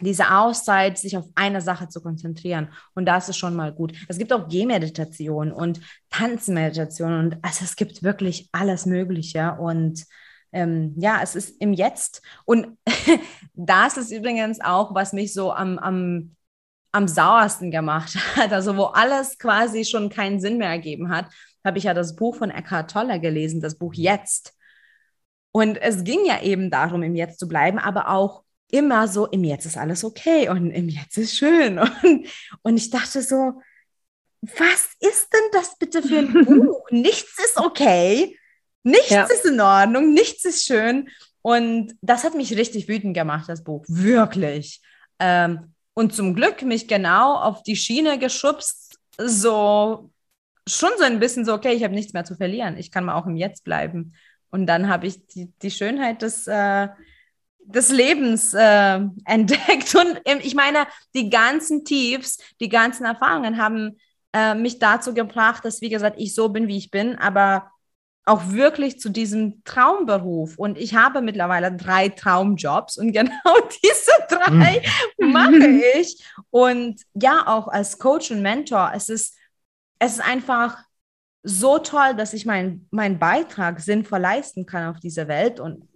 diese 0.00 0.30
Auszeit, 0.32 0.98
sich 0.98 1.16
auf 1.16 1.24
eine 1.34 1.60
Sache 1.60 1.88
zu 1.88 2.02
konzentrieren. 2.02 2.68
Und 2.94 3.06
das 3.06 3.28
ist 3.28 3.38
schon 3.38 3.54
mal 3.54 3.72
gut. 3.72 3.94
Es 4.08 4.18
gibt 4.18 4.32
auch 4.32 4.48
Gehmeditation 4.48 5.52
und 5.52 5.80
Tanzmeditation 6.10 7.18
und 7.18 7.38
also 7.42 7.64
es 7.64 7.76
gibt 7.76 8.02
wirklich 8.02 8.48
alles 8.52 8.86
Mögliche. 8.86 9.56
Und 9.58 10.04
ähm, 10.54 10.94
ja, 10.96 11.20
es 11.22 11.34
ist 11.34 11.60
im 11.60 11.72
Jetzt. 11.72 12.22
Und 12.44 12.78
das 13.54 13.96
ist 13.96 14.12
übrigens 14.12 14.60
auch, 14.60 14.94
was 14.94 15.12
mich 15.12 15.34
so 15.34 15.52
am, 15.52 15.78
am, 15.78 16.36
am 16.92 17.08
sauersten 17.08 17.70
gemacht 17.70 18.14
hat. 18.36 18.52
Also 18.52 18.76
wo 18.76 18.84
alles 18.84 19.38
quasi 19.38 19.84
schon 19.84 20.08
keinen 20.08 20.40
Sinn 20.40 20.56
mehr 20.58 20.70
ergeben 20.70 21.10
hat, 21.10 21.26
habe 21.64 21.78
ich 21.78 21.84
ja 21.84 21.94
das 21.94 22.16
Buch 22.16 22.36
von 22.36 22.50
Eckhart 22.50 22.90
Tolle 22.90 23.20
gelesen, 23.20 23.60
das 23.60 23.76
Buch 23.76 23.94
Jetzt. 23.94 24.54
Und 25.50 25.76
es 25.80 26.04
ging 26.04 26.24
ja 26.24 26.40
eben 26.42 26.70
darum, 26.70 27.02
im 27.02 27.14
Jetzt 27.16 27.38
zu 27.38 27.48
bleiben, 27.48 27.78
aber 27.78 28.08
auch 28.10 28.44
immer 28.70 29.08
so, 29.08 29.26
im 29.26 29.44
Jetzt 29.44 29.66
ist 29.66 29.76
alles 29.76 30.04
okay 30.04 30.48
und 30.48 30.70
im 30.70 30.88
Jetzt 30.88 31.16
ist 31.18 31.36
schön. 31.36 31.78
Und, 32.02 32.26
und 32.62 32.76
ich 32.76 32.90
dachte 32.90 33.22
so, 33.22 33.60
was 34.40 34.90
ist 35.00 35.32
denn 35.32 35.48
das 35.52 35.78
bitte 35.78 36.02
für 36.02 36.18
ein 36.18 36.32
Buch? 36.44 36.90
Nichts 36.90 37.38
ist 37.38 37.58
okay, 37.58 38.36
nichts 38.84 39.10
ja. 39.10 39.24
ist 39.24 39.44
in 39.44 39.60
Ordnung, 39.60 40.14
nichts 40.14 40.44
ist 40.44 40.64
schön. 40.64 41.08
Und 41.42 41.94
das 42.00 42.24
hat 42.24 42.34
mich 42.34 42.56
richtig 42.56 42.88
wütend 42.88 43.14
gemacht, 43.14 43.48
das 43.48 43.64
Buch, 43.64 43.84
wirklich. 43.88 44.80
Ähm, 45.18 45.74
und 45.94 46.14
zum 46.14 46.34
Glück 46.34 46.62
mich 46.62 46.88
genau 46.88 47.36
auf 47.36 47.62
die 47.62 47.76
Schiene 47.76 48.18
geschubst, 48.18 48.98
so 49.18 50.10
schon 50.66 50.90
so 50.98 51.04
ein 51.04 51.20
bisschen 51.20 51.44
so, 51.44 51.52
okay, 51.52 51.74
ich 51.74 51.84
habe 51.84 51.94
nichts 51.94 52.12
mehr 52.12 52.24
zu 52.24 52.36
verlieren, 52.36 52.78
ich 52.78 52.90
kann 52.90 53.04
mal 53.04 53.14
auch 53.14 53.26
im 53.26 53.36
Jetzt 53.36 53.64
bleiben. 53.64 54.14
Und 54.50 54.66
dann 54.66 54.88
habe 54.88 55.06
ich 55.06 55.26
die, 55.26 55.52
die 55.62 55.70
Schönheit 55.70 56.22
des, 56.22 56.46
äh, 56.46 56.88
des 57.64 57.90
Lebens 57.90 58.54
äh, 58.54 59.00
entdeckt. 59.24 59.94
Und 59.94 60.20
ich 60.42 60.54
meine, 60.54 60.86
die 61.14 61.28
ganzen 61.28 61.84
Tiefs, 61.84 62.38
die 62.60 62.68
ganzen 62.68 63.04
Erfahrungen 63.04 63.58
haben 63.58 63.98
äh, 64.32 64.54
mich 64.54 64.78
dazu 64.78 65.12
gebracht, 65.12 65.64
dass, 65.64 65.80
wie 65.80 65.90
gesagt, 65.90 66.16
ich 66.18 66.34
so 66.34 66.48
bin, 66.48 66.68
wie 66.68 66.78
ich 66.78 66.90
bin, 66.90 67.16
aber 67.18 67.70
auch 68.24 68.52
wirklich 68.52 68.98
zu 68.98 69.10
diesem 69.10 69.62
Traumberuf. 69.64 70.58
Und 70.58 70.78
ich 70.78 70.94
habe 70.94 71.20
mittlerweile 71.20 71.74
drei 71.76 72.08
Traumjobs 72.08 72.96
und 72.96 73.12
genau 73.12 73.54
diese 73.82 74.12
drei 74.28 74.82
mhm. 75.18 75.32
mache 75.32 75.66
ich. 75.98 76.24
Und 76.50 77.02
ja, 77.14 77.46
auch 77.46 77.68
als 77.68 77.98
Coach 77.98 78.30
und 78.30 78.42
Mentor, 78.42 78.92
es 78.94 79.08
ist, 79.08 79.36
es 79.98 80.14
ist 80.14 80.26
einfach 80.26 80.78
so 81.42 81.78
toll, 81.78 82.14
dass 82.16 82.32
ich 82.32 82.46
meinen 82.46 82.88
mein 82.90 83.18
Beitrag 83.18 83.80
sinnvoll 83.80 84.20
leisten 84.20 84.64
kann 84.64 84.88
auf 84.88 85.00
dieser 85.00 85.28
Welt. 85.28 85.60
Und 85.60 85.86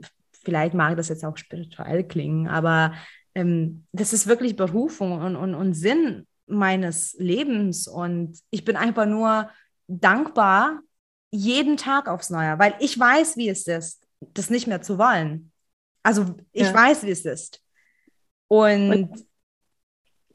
vielleicht 0.44 0.74
mag 0.74 0.96
das 0.96 1.08
jetzt 1.08 1.24
auch 1.24 1.36
spirituell 1.38 2.04
klingen, 2.04 2.48
aber 2.48 2.92
ähm, 3.34 3.86
das 3.92 4.12
ist 4.12 4.26
wirklich 4.26 4.56
Berufung 4.56 5.12
und, 5.12 5.36
und, 5.36 5.54
und 5.54 5.72
Sinn 5.72 6.26
meines 6.46 7.14
Lebens. 7.18 7.88
Und 7.88 8.38
ich 8.50 8.64
bin 8.64 8.76
einfach 8.76 9.06
nur 9.06 9.48
dankbar 9.86 10.80
jeden 11.30 11.76
Tag 11.76 12.08
aufs 12.08 12.30
Neue, 12.30 12.58
weil 12.58 12.74
ich 12.80 12.98
weiß, 12.98 13.36
wie 13.36 13.48
es 13.48 13.66
ist, 13.66 14.06
das 14.20 14.50
nicht 14.50 14.66
mehr 14.66 14.82
zu 14.82 14.98
wollen. 14.98 15.52
Also 16.02 16.34
ich 16.52 16.62
ja. 16.68 16.74
weiß, 16.74 17.04
wie 17.04 17.10
es 17.10 17.24
ist. 17.24 17.62
Und, 18.48 18.90
und 18.90 19.28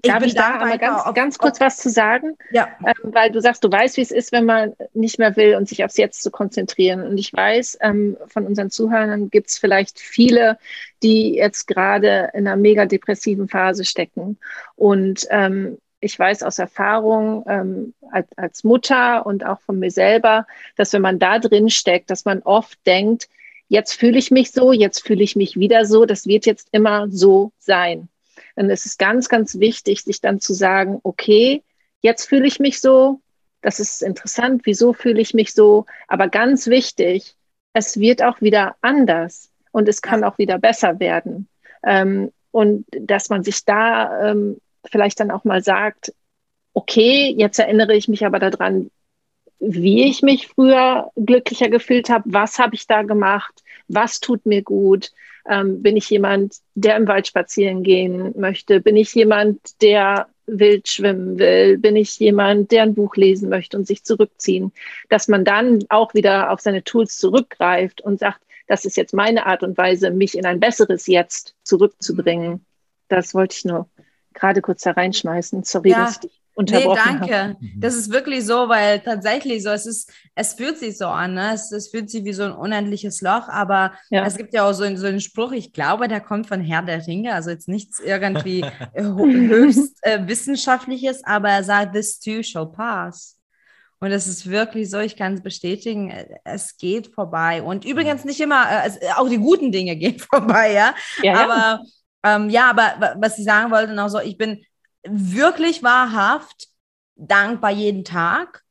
Darf 0.06 0.22
ich, 0.22 0.30
ich 0.30 0.36
da 0.36 0.56
aber 0.56 0.78
ganz, 0.78 1.02
auf, 1.02 1.14
ganz 1.14 1.38
kurz 1.38 1.58
auf, 1.58 1.68
was 1.68 1.78
zu 1.78 1.90
sagen? 1.90 2.38
Ja. 2.52 2.68
Ähm, 2.86 3.14
weil 3.14 3.32
du 3.32 3.40
sagst, 3.40 3.64
du 3.64 3.72
weißt, 3.72 3.96
wie 3.96 4.02
es 4.02 4.12
ist, 4.12 4.34
wenn 4.34 4.44
man 4.44 4.74
nicht 4.94 5.18
mehr 5.18 5.38
will 5.38 5.56
und 5.56 5.70
sich 5.70 5.86
aufs 5.86 5.96
Jetzt 5.96 6.22
zu 6.22 6.30
konzentrieren. 6.30 7.08
Und 7.08 7.18
ich 7.18 7.32
weiß, 7.32 7.78
ähm, 7.80 8.18
von 8.28 8.46
unseren 8.46 8.70
Zuhörern 8.70 9.30
gibt 9.30 9.50
es 9.50 9.58
vielleicht 9.58 10.00
viele, 10.00 10.58
die 11.04 11.36
jetzt 11.36 11.68
gerade 11.68 12.32
in 12.34 12.46
einer 12.46 12.58
mega 12.58 12.86
depressiven 12.86 13.48
Phase 13.48 13.86
stecken. 13.86 14.38
Und 14.76 15.26
ähm, 15.30 15.78
ich 16.04 16.20
weiß 16.20 16.44
aus 16.44 16.60
Erfahrung 16.60 17.46
ähm, 17.48 17.94
als, 18.12 18.28
als 18.38 18.64
Mutter 18.64 19.26
und 19.26 19.46
auch 19.46 19.62
von 19.62 19.80
mir 19.80 19.92
selber, 19.92 20.46
dass 20.76 20.94
wenn 20.94 21.02
man 21.02 21.20
da 21.20 21.40
drin 21.40 21.70
steckt, 21.70 22.12
dass 22.12 22.26
man 22.26 22.42
oft 22.42 22.78
denkt, 22.86 23.30
jetzt 23.70 23.94
fühle 23.94 24.18
ich 24.18 24.30
mich 24.30 24.52
so, 24.52 24.72
jetzt 24.72 25.06
fühle 25.06 25.24
ich 25.24 25.36
mich 25.36 25.58
wieder 25.58 25.86
so, 25.86 26.06
das 26.06 26.28
wird 26.28 26.46
jetzt 26.46 26.68
immer 26.72 27.08
so 27.10 27.52
sein. 27.58 28.10
Und 28.56 28.70
es 28.70 28.86
ist 28.86 29.00
ganz, 29.00 29.30
ganz 29.30 29.60
wichtig, 29.60 30.04
sich 30.04 30.22
dann 30.22 30.40
zu 30.40 30.54
sagen, 30.54 31.00
okay, 31.04 31.64
jetzt 32.02 32.26
fühle 32.26 32.46
ich 32.46 32.60
mich 32.60 32.82
so, 32.82 33.22
das 33.62 33.80
ist 33.80 34.04
interessant, 34.04 34.64
wieso 34.66 34.94
fühle 34.94 35.22
ich 35.22 35.34
mich 35.34 35.54
so, 35.54 35.86
aber 36.08 36.28
ganz 36.28 36.68
wichtig, 36.68 37.36
es 37.74 37.98
wird 38.00 38.22
auch 38.22 38.42
wieder 38.42 38.76
anders 38.82 39.50
und 39.72 39.88
es 39.88 40.02
kann 40.02 40.24
auch 40.24 40.38
wieder 40.38 40.60
besser 40.60 41.00
werden. 41.00 41.48
Ähm, 41.84 42.32
und 42.52 42.86
dass 42.92 43.30
man 43.30 43.44
sich 43.44 43.66
da 43.66 44.30
ähm, 44.32 44.58
vielleicht 44.90 45.20
dann 45.20 45.32
auch 45.32 45.44
mal 45.44 45.64
sagt, 45.64 46.14
okay, 46.74 47.34
jetzt 47.38 47.60
erinnere 47.60 47.96
ich 47.96 48.08
mich 48.08 48.26
aber 48.26 48.40
daran, 48.40 48.90
wie 49.60 50.04
ich 50.04 50.22
mich 50.22 50.48
früher 50.48 51.12
glücklicher 51.16 51.70
gefühlt 51.70 52.10
habe, 52.10 52.24
was 52.28 52.60
habe 52.60 52.76
ich 52.76 52.88
da 52.88 53.04
gemacht, 53.04 53.64
was 53.88 54.20
tut 54.20 54.46
mir 54.46 54.62
gut, 54.62 55.12
ähm, 55.50 55.82
bin 55.82 55.98
ich 55.98 56.10
jemand, 56.10 56.56
der 56.76 56.98
im 56.98 57.08
Wald 57.08 57.28
spazieren 57.28 57.84
gehen 57.84 58.34
möchte? 58.38 58.80
Bin 58.80 58.96
ich 58.96 59.14
jemand, 59.14 59.82
der 59.82 60.28
wild 60.46 60.88
schwimmen 60.88 61.38
will? 61.38 61.78
Bin 61.78 61.96
ich 61.96 62.18
jemand, 62.20 62.72
der 62.72 62.84
ein 62.84 62.96
Buch 62.96 63.16
lesen 63.16 63.50
möchte 63.50 63.78
und 63.78 63.86
sich 63.86 64.04
zurückziehen? 64.04 64.72
Dass 65.10 65.28
man 65.28 65.44
dann 65.44 65.84
auch 65.90 66.14
wieder 66.14 66.52
auf 66.52 66.62
seine 66.62 66.84
Tools 66.84 67.18
zurückgreift 67.18 68.02
und 68.02 68.20
sagt, 68.20 68.42
das 68.68 68.86
ist 68.86 68.96
jetzt 68.96 69.14
meine 69.14 69.46
Art 69.46 69.64
und 69.64 69.78
Weise, 69.78 70.12
mich 70.12 70.38
in 70.38 70.46
ein 70.46 70.60
besseres 70.60 71.08
Jetzt 71.08 71.56
zurückzubringen. 71.64 72.66
Das 73.10 73.34
wollte 73.34 73.56
ich 73.58 73.66
nur 73.66 73.90
gerade 74.34 74.62
kurz 74.62 74.82
da 74.82 74.92
reinschmeißen. 74.92 75.64
Sorry, 75.64 75.92
ja. 75.92 76.06
dass 76.06 76.12
ich 76.14 76.20
dich 76.20 76.44
unterbrochen 76.56 77.20
Nee, 77.22 77.28
danke. 77.28 77.58
Mhm. 77.60 77.80
Das 77.80 77.96
ist 77.96 78.12
wirklich 78.12 78.46
so, 78.46 78.70
weil 78.70 79.00
tatsächlich 79.00 79.64
so, 79.64 79.70
es 79.70 79.86
ist, 79.86 80.12
es 80.36 80.54
fühlt 80.54 80.78
sich 80.78 80.98
so 80.98 81.08
an, 81.08 81.34
ne? 81.34 81.54
es, 81.54 81.72
es 81.72 81.90
fühlt 81.90 82.10
sich 82.10 82.24
wie 82.26 82.34
so 82.34 82.44
ein 82.44 82.52
unendliches 82.52 83.22
Loch, 83.22 83.50
aber 83.50 83.94
ja. 84.10 84.26
es 84.26 84.38
gibt 84.38 84.54
ja 84.54 84.68
auch 84.68 84.74
so, 84.74 84.84
so 84.96 85.08
einen 85.08 85.20
Spruch, 85.20 85.52
ich 85.52 85.74
glaube, 85.74 86.08
der 86.08 86.22
kommt 86.22 86.48
von 86.48 86.62
Herr 86.62 86.84
der 86.84 87.06
Ringe, 87.08 87.34
also 87.34 87.50
jetzt 87.50 87.68
nichts 87.68 88.00
irgendwie 88.00 88.64
höchst 88.96 89.98
äh, 90.04 90.28
wissenschaftliches, 90.28 91.24
aber 91.24 91.50
er 91.50 91.64
sagt, 91.64 91.94
this 91.94 92.20
too 92.20 92.44
shall 92.44 92.68
pass. 92.68 93.38
Und 94.00 94.12
es 94.12 94.28
ist 94.28 94.50
wirklich 94.50 94.90
so, 94.90 95.00
ich 95.00 95.16
kann 95.16 95.34
es 95.34 95.42
bestätigen, 95.42 96.12
äh, 96.12 96.28
es 96.44 96.78
geht 96.78 97.08
vorbei. 97.08 97.64
Und 97.64 97.86
übrigens 97.86 98.26
nicht 98.26 98.42
immer, 98.42 98.66
äh, 98.86 98.92
auch 99.16 99.30
die 99.30 99.38
guten 99.38 99.72
Dinge 99.72 99.96
gehen 99.96 100.20
vorbei, 100.20 100.74
ja. 100.74 100.94
ja 101.24 101.44
aber 101.44 101.84
ähm, 102.24 102.50
ja, 102.50 102.70
aber 102.70 103.16
was 103.20 103.38
ich 103.38 103.46
sagen 103.46 103.72
wollte 103.72 103.94
noch 103.94 104.10
so, 104.10 104.20
ich 104.20 104.38
bin 104.38 104.64
wirklich 105.04 105.84
wahrhaft 105.84 106.68
dankbar 107.16 107.72
jeden 107.72 108.04
Tag 108.04 108.64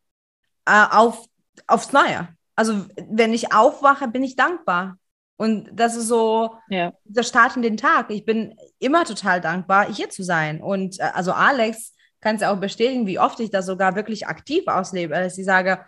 äh, 0.64 0.86
auf, 0.90 1.26
aufs 1.66 1.92
Neue. 1.92 2.28
Also 2.56 2.86
wenn 3.08 3.32
ich 3.32 3.52
aufwache, 3.52 4.08
bin 4.08 4.24
ich 4.24 4.36
dankbar. 4.36 4.98
Und 5.36 5.68
das 5.72 5.96
ist 5.96 6.08
so 6.08 6.56
ja. 6.68 6.92
der 7.04 7.22
Start 7.24 7.56
in 7.56 7.62
den 7.62 7.76
Tag. 7.76 8.10
Ich 8.10 8.24
bin 8.24 8.56
immer 8.78 9.04
total 9.04 9.40
dankbar, 9.40 9.92
hier 9.92 10.08
zu 10.08 10.22
sein. 10.22 10.62
Und 10.62 11.00
äh, 11.00 11.10
also 11.14 11.32
Alex 11.32 11.94
kann 12.20 12.36
es 12.36 12.42
ja 12.42 12.52
auch 12.52 12.60
bestätigen, 12.60 13.06
wie 13.06 13.18
oft 13.18 13.40
ich 13.40 13.50
das 13.50 13.66
sogar 13.66 13.96
wirklich 13.96 14.26
aktiv 14.26 14.66
auslebe, 14.68 15.14
dass 15.14 15.38
ich 15.38 15.44
sage, 15.44 15.84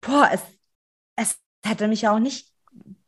boah, 0.00 0.28
es, 0.32 0.42
es 1.14 1.38
hätte 1.64 1.88
mich 1.88 2.08
auch 2.08 2.18
nicht 2.18 2.52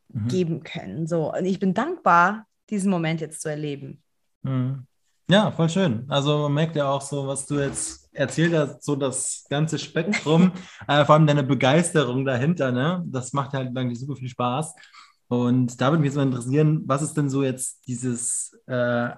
mhm. 0.09 0.29
geben 0.29 0.63
können. 0.63 1.07
So. 1.07 1.35
Und 1.35 1.45
ich 1.45 1.59
bin 1.59 1.75
dankbar, 1.75 2.47
diesen 2.71 2.91
Moment 2.91 3.21
jetzt 3.21 3.41
zu 3.41 3.49
erleben. 3.49 4.03
Mhm. 4.43 4.87
Ja, 5.31 5.51
voll 5.51 5.69
schön. 5.69 6.05
Also 6.09 6.39
man 6.39 6.55
merkt 6.55 6.75
ja 6.77 6.89
auch 6.91 7.03
so, 7.03 7.27
was 7.27 7.45
du 7.45 7.59
jetzt 7.59 8.09
erzählt 8.15 8.55
hast, 8.55 8.83
so 8.83 8.97
das 8.97 9.45
ganze 9.51 9.79
Spektrum, 9.79 10.53
äh, 10.89 11.05
vor 11.05 11.17
allem 11.17 11.27
deine 11.27 11.43
Begeisterung 11.43 12.25
dahinter, 12.25 12.73
ne? 12.73 13.05
Das 13.07 13.35
macht 13.35 13.53
halt 13.53 13.77
eigentlich 13.77 14.01
super 14.01 14.17
viel 14.17 14.29
Spaß. 14.29 14.75
Und 15.29 15.81
da 15.81 15.91
würde 15.91 16.03
mich 16.03 16.15
so 16.15 16.23
interessieren, 16.23 16.83
was 16.87 17.03
ist 17.03 17.15
denn 17.15 17.29
so 17.29 17.43
jetzt 17.43 17.87
dieses 17.87 18.59
äh, 18.67 19.11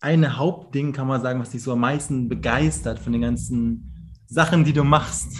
eine 0.00 0.36
Hauptding, 0.38 0.92
kann 0.92 1.08
man 1.08 1.20
sagen, 1.20 1.40
was 1.40 1.50
dich 1.50 1.62
so 1.62 1.72
am 1.72 1.80
meisten 1.80 2.28
begeistert 2.28 3.00
von 3.00 3.12
den 3.12 3.22
ganzen 3.22 4.14
Sachen, 4.26 4.64
die 4.64 4.72
du 4.72 4.84
machst? 4.84 5.38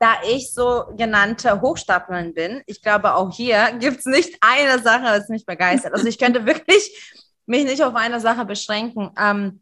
Da 0.00 0.14
ich 0.26 0.52
so 0.52 0.86
genannte 0.96 1.60
Hochstaplerin 1.60 2.34
bin, 2.34 2.62
ich 2.66 2.82
glaube, 2.82 3.14
auch 3.14 3.32
hier 3.32 3.72
gibt 3.78 4.00
es 4.00 4.06
nicht 4.06 4.38
eine 4.40 4.82
Sache, 4.82 5.04
was 5.04 5.28
mich 5.28 5.46
begeistert. 5.46 5.92
Also 5.92 6.06
ich 6.06 6.18
könnte 6.18 6.46
wirklich 6.46 7.22
mich 7.46 7.64
nicht 7.64 7.82
auf 7.82 7.94
eine 7.94 8.18
Sache 8.18 8.44
beschränken. 8.44 9.10
Ähm, 9.18 9.60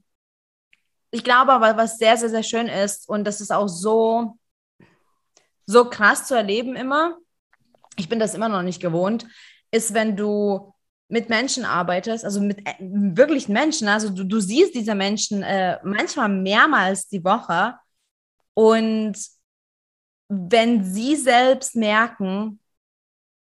ich 1.11 1.25
glaube 1.25 1.53
aber, 1.53 1.77
was 1.77 1.99
sehr, 1.99 2.17
sehr, 2.17 2.29
sehr 2.29 2.43
schön 2.43 2.69
ist, 2.69 3.09
und 3.09 3.25
das 3.25 3.41
ist 3.41 3.51
auch 3.51 3.69
so, 3.69 4.39
so 5.67 5.91
krass 5.91 6.27
zu 6.27 6.35
erleben 6.35 6.77
immer, 6.77 7.19
ich 7.97 8.09
bin 8.09 8.19
das 8.19 8.35
immer 8.35 8.49
noch 8.49 8.63
nicht 8.63 8.81
gewohnt, 8.81 9.27
ist, 9.71 9.93
wenn 9.93 10.17
du 10.17 10.73
mit 11.09 11.31
Menschen 11.31 11.65
arbeitest, 11.65 12.25
also 12.25 12.41
mit 12.41 12.61
äh, 12.67 12.75
wirklichen 12.81 13.53
Menschen, 13.53 13.89
also 13.89 14.11
du, 14.11 14.25
du 14.25 14.41
siehst 14.41 14.75
diese 14.75 14.95
Menschen 14.95 15.43
äh, 15.43 15.79
manchmal 15.83 16.29
mehrmals 16.29 17.09
die 17.09 17.25
Woche 17.25 17.75
und 18.55 19.17
wenn 20.29 20.85
sie 20.85 21.17
selbst 21.17 21.75
merken, 21.75 22.61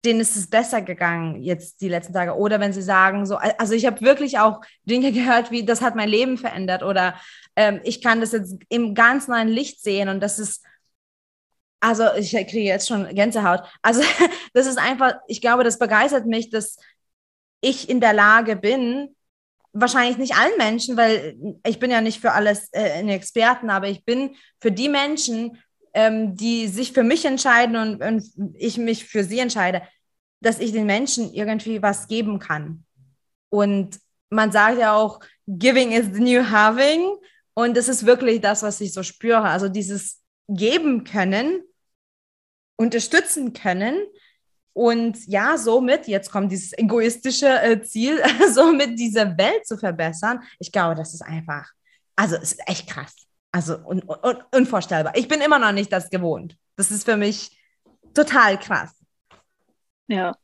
denen 0.04 0.20
ist 0.20 0.36
es 0.36 0.48
besser 0.48 0.82
gegangen 0.82 1.42
jetzt 1.42 1.80
die 1.80 1.88
letzten 1.88 2.12
Tage. 2.12 2.36
Oder 2.36 2.60
wenn 2.60 2.72
sie 2.72 2.82
sagen, 2.82 3.26
so, 3.26 3.36
also 3.36 3.74
ich 3.74 3.86
habe 3.86 4.00
wirklich 4.00 4.38
auch 4.38 4.60
Dinge 4.84 5.12
gehört, 5.12 5.50
wie 5.50 5.64
das 5.64 5.82
hat 5.82 5.96
mein 5.96 6.08
Leben 6.08 6.38
verändert 6.38 6.82
oder 6.82 7.20
ähm, 7.56 7.80
ich 7.84 8.00
kann 8.00 8.20
das 8.20 8.32
jetzt 8.32 8.56
im 8.68 8.94
ganz 8.94 9.28
neuen 9.28 9.48
Licht 9.48 9.82
sehen 9.82 10.08
und 10.08 10.20
das 10.20 10.38
ist, 10.38 10.64
also 11.80 12.04
ich 12.16 12.30
kriege 12.30 12.60
jetzt 12.60 12.88
schon 12.88 13.12
Gänsehaut. 13.14 13.62
Also 13.82 14.02
das 14.54 14.66
ist 14.66 14.78
einfach, 14.78 15.14
ich 15.26 15.40
glaube, 15.40 15.64
das 15.64 15.78
begeistert 15.78 16.26
mich, 16.26 16.50
dass 16.50 16.76
ich 17.60 17.88
in 17.88 18.00
der 18.00 18.12
Lage 18.12 18.56
bin, 18.56 19.14
wahrscheinlich 19.72 20.16
nicht 20.16 20.36
allen 20.36 20.56
Menschen, 20.56 20.96
weil 20.96 21.36
ich 21.66 21.78
bin 21.78 21.90
ja 21.90 22.00
nicht 22.00 22.20
für 22.20 22.32
alles 22.32 22.68
äh, 22.72 22.92
ein 22.92 23.08
Experten, 23.08 23.70
aber 23.70 23.88
ich 23.88 24.04
bin 24.04 24.34
für 24.60 24.72
die 24.72 24.88
Menschen, 24.88 25.58
ähm, 25.96 26.36
die 26.36 26.68
sich 26.68 26.92
für 26.92 27.02
mich 27.02 27.24
entscheiden 27.24 27.74
und, 27.76 28.02
und 28.02 28.54
ich 28.54 28.76
mich 28.76 29.06
für 29.06 29.24
sie 29.24 29.38
entscheide, 29.38 29.82
dass 30.40 30.60
ich 30.60 30.70
den 30.70 30.84
Menschen 30.84 31.32
irgendwie 31.32 31.80
was 31.80 32.06
geben 32.06 32.38
kann. 32.38 32.84
Und 33.48 33.98
man 34.28 34.52
sagt 34.52 34.78
ja 34.78 34.94
auch, 34.94 35.20
giving 35.46 35.92
is 35.92 36.06
the 36.12 36.20
new 36.20 36.42
having. 36.42 37.16
Und 37.54 37.76
das 37.78 37.88
ist 37.88 38.04
wirklich 38.04 38.42
das, 38.42 38.62
was 38.62 38.80
ich 38.82 38.92
so 38.92 39.02
spüre. 39.02 39.44
Also 39.44 39.70
dieses 39.70 40.22
geben 40.48 41.04
können, 41.04 41.62
unterstützen 42.76 43.54
können 43.54 43.96
und 44.74 45.26
ja, 45.26 45.56
somit, 45.56 46.06
jetzt 46.06 46.30
kommt 46.30 46.52
dieses 46.52 46.76
egoistische 46.76 47.48
äh, 47.62 47.80
Ziel, 47.80 48.22
somit 48.52 48.98
diese 48.98 49.38
Welt 49.38 49.66
zu 49.66 49.78
verbessern. 49.78 50.42
Ich 50.58 50.70
glaube, 50.70 50.94
das 50.94 51.14
ist 51.14 51.22
einfach, 51.22 51.70
also 52.14 52.36
es 52.36 52.52
ist 52.52 52.60
echt 52.66 52.86
krass. 52.86 53.25
Also 53.52 53.76
un 53.84 54.02
un 54.02 54.36
unvorstellbar. 54.52 55.16
Ich 55.16 55.28
bin 55.28 55.40
immer 55.40 55.58
noch 55.58 55.72
nicht 55.72 55.92
das 55.92 56.10
gewohnt. 56.10 56.56
Das 56.76 56.90
ist 56.90 57.04
für 57.04 57.16
mich 57.16 57.58
total 58.14 58.58
krass. 58.58 58.92
Ja. 60.08 60.36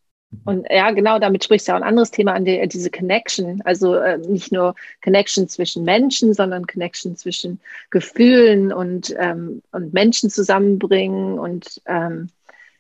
Und 0.45 0.67
ja, 0.71 0.91
genau, 0.93 1.19
damit 1.19 1.45
sprichst 1.45 1.69
du 1.69 1.73
ja 1.73 1.77
auch 1.77 1.83
ein 1.83 1.88
anderes 1.88 2.11
Thema 2.11 2.33
an, 2.33 2.45
die, 2.45 2.67
diese 2.67 2.91
Connection. 2.91 3.61
Also 3.65 3.97
äh, 3.97 4.17
nicht 4.17 4.51
nur 4.51 4.75
Connection 5.05 5.47
zwischen 5.49 5.85
Menschen, 5.85 6.33
sondern 6.33 6.67
Connection 6.67 7.17
zwischen 7.17 7.61
Gefühlen 7.91 8.73
und, 8.73 9.15
ähm, 9.19 9.62
und 9.73 9.93
Menschen 9.93 10.31
zusammenbringen. 10.31 11.38
Und 11.38 11.83
ähm, 11.87 12.31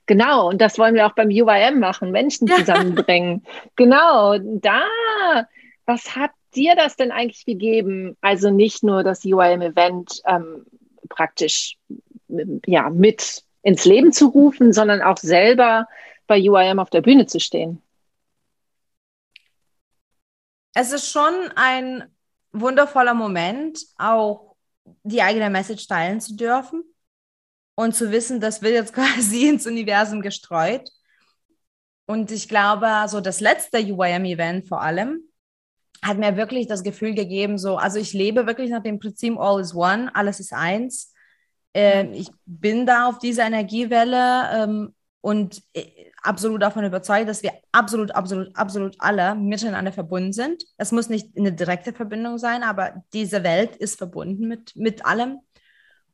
genau, 0.06 0.48
und 0.48 0.62
das 0.62 0.78
wollen 0.78 0.94
wir 0.94 1.06
auch 1.06 1.14
beim 1.14 1.28
UIM 1.28 1.78
machen, 1.78 2.10
Menschen 2.10 2.48
zusammenbringen. 2.48 3.44
genau, 3.76 4.38
da, 4.38 4.80
was 5.84 6.16
hat 6.16 6.30
dir 6.54 6.76
das 6.76 6.96
denn 6.96 7.12
eigentlich 7.12 7.44
gegeben? 7.44 8.16
Also 8.20 8.50
nicht 8.50 8.82
nur 8.82 9.02
das 9.02 9.24
UIM-Event 9.24 10.22
ähm, 10.26 10.64
praktisch 11.08 11.78
ja, 12.66 12.90
mit 12.90 13.44
ins 13.62 13.84
Leben 13.84 14.12
zu 14.12 14.28
rufen, 14.28 14.72
sondern 14.72 15.02
auch 15.02 15.18
selber 15.18 15.86
bei 16.26 16.40
UIM 16.40 16.78
auf 16.78 16.90
der 16.90 17.02
Bühne 17.02 17.26
zu 17.26 17.40
stehen? 17.40 17.82
Es 20.74 20.92
ist 20.92 21.10
schon 21.10 21.34
ein 21.54 22.04
wundervoller 22.52 23.14
Moment, 23.14 23.78
auch 23.98 24.56
die 25.02 25.22
eigene 25.22 25.50
Message 25.50 25.86
teilen 25.86 26.20
zu 26.20 26.36
dürfen 26.36 26.82
und 27.74 27.94
zu 27.94 28.10
wissen, 28.10 28.40
das 28.40 28.62
wird 28.62 28.74
jetzt 28.74 28.94
quasi 28.94 29.48
ins 29.48 29.66
Universum 29.66 30.22
gestreut. 30.22 30.88
Und 32.06 32.30
ich 32.30 32.48
glaube, 32.48 32.88
so 33.08 33.20
das 33.20 33.40
letzte 33.40 33.78
UIM-Event 33.78 34.66
vor 34.68 34.82
allem 34.82 35.22
hat 36.02 36.18
mir 36.18 36.36
wirklich 36.36 36.66
das 36.66 36.82
Gefühl 36.82 37.14
gegeben, 37.14 37.58
so, 37.58 37.76
also 37.76 37.98
ich 37.98 38.12
lebe 38.12 38.46
wirklich 38.46 38.70
nach 38.70 38.82
dem 38.82 38.98
Prinzip 38.98 39.38
All 39.38 39.60
is 39.60 39.74
One, 39.74 40.14
alles 40.14 40.40
ist 40.40 40.52
eins. 40.52 41.12
Ähm, 41.74 42.12
ich 42.12 42.28
bin 42.44 42.84
da 42.86 43.08
auf 43.08 43.18
dieser 43.18 43.46
Energiewelle 43.46 44.50
ähm, 44.52 44.94
und 45.20 45.62
äh, 45.74 45.84
absolut 46.22 46.60
davon 46.60 46.84
überzeugt, 46.84 47.28
dass 47.28 47.42
wir 47.42 47.52
absolut, 47.70 48.14
absolut, 48.14 48.54
absolut 48.56 48.96
alle 48.98 49.34
miteinander 49.34 49.92
verbunden 49.92 50.32
sind. 50.32 50.64
Es 50.76 50.92
muss 50.92 51.08
nicht 51.08 51.28
eine 51.36 51.52
direkte 51.52 51.92
Verbindung 51.92 52.38
sein, 52.38 52.62
aber 52.62 53.02
diese 53.12 53.42
Welt 53.44 53.76
ist 53.76 53.96
verbunden 53.96 54.48
mit, 54.48 54.74
mit 54.76 55.06
allem. 55.06 55.38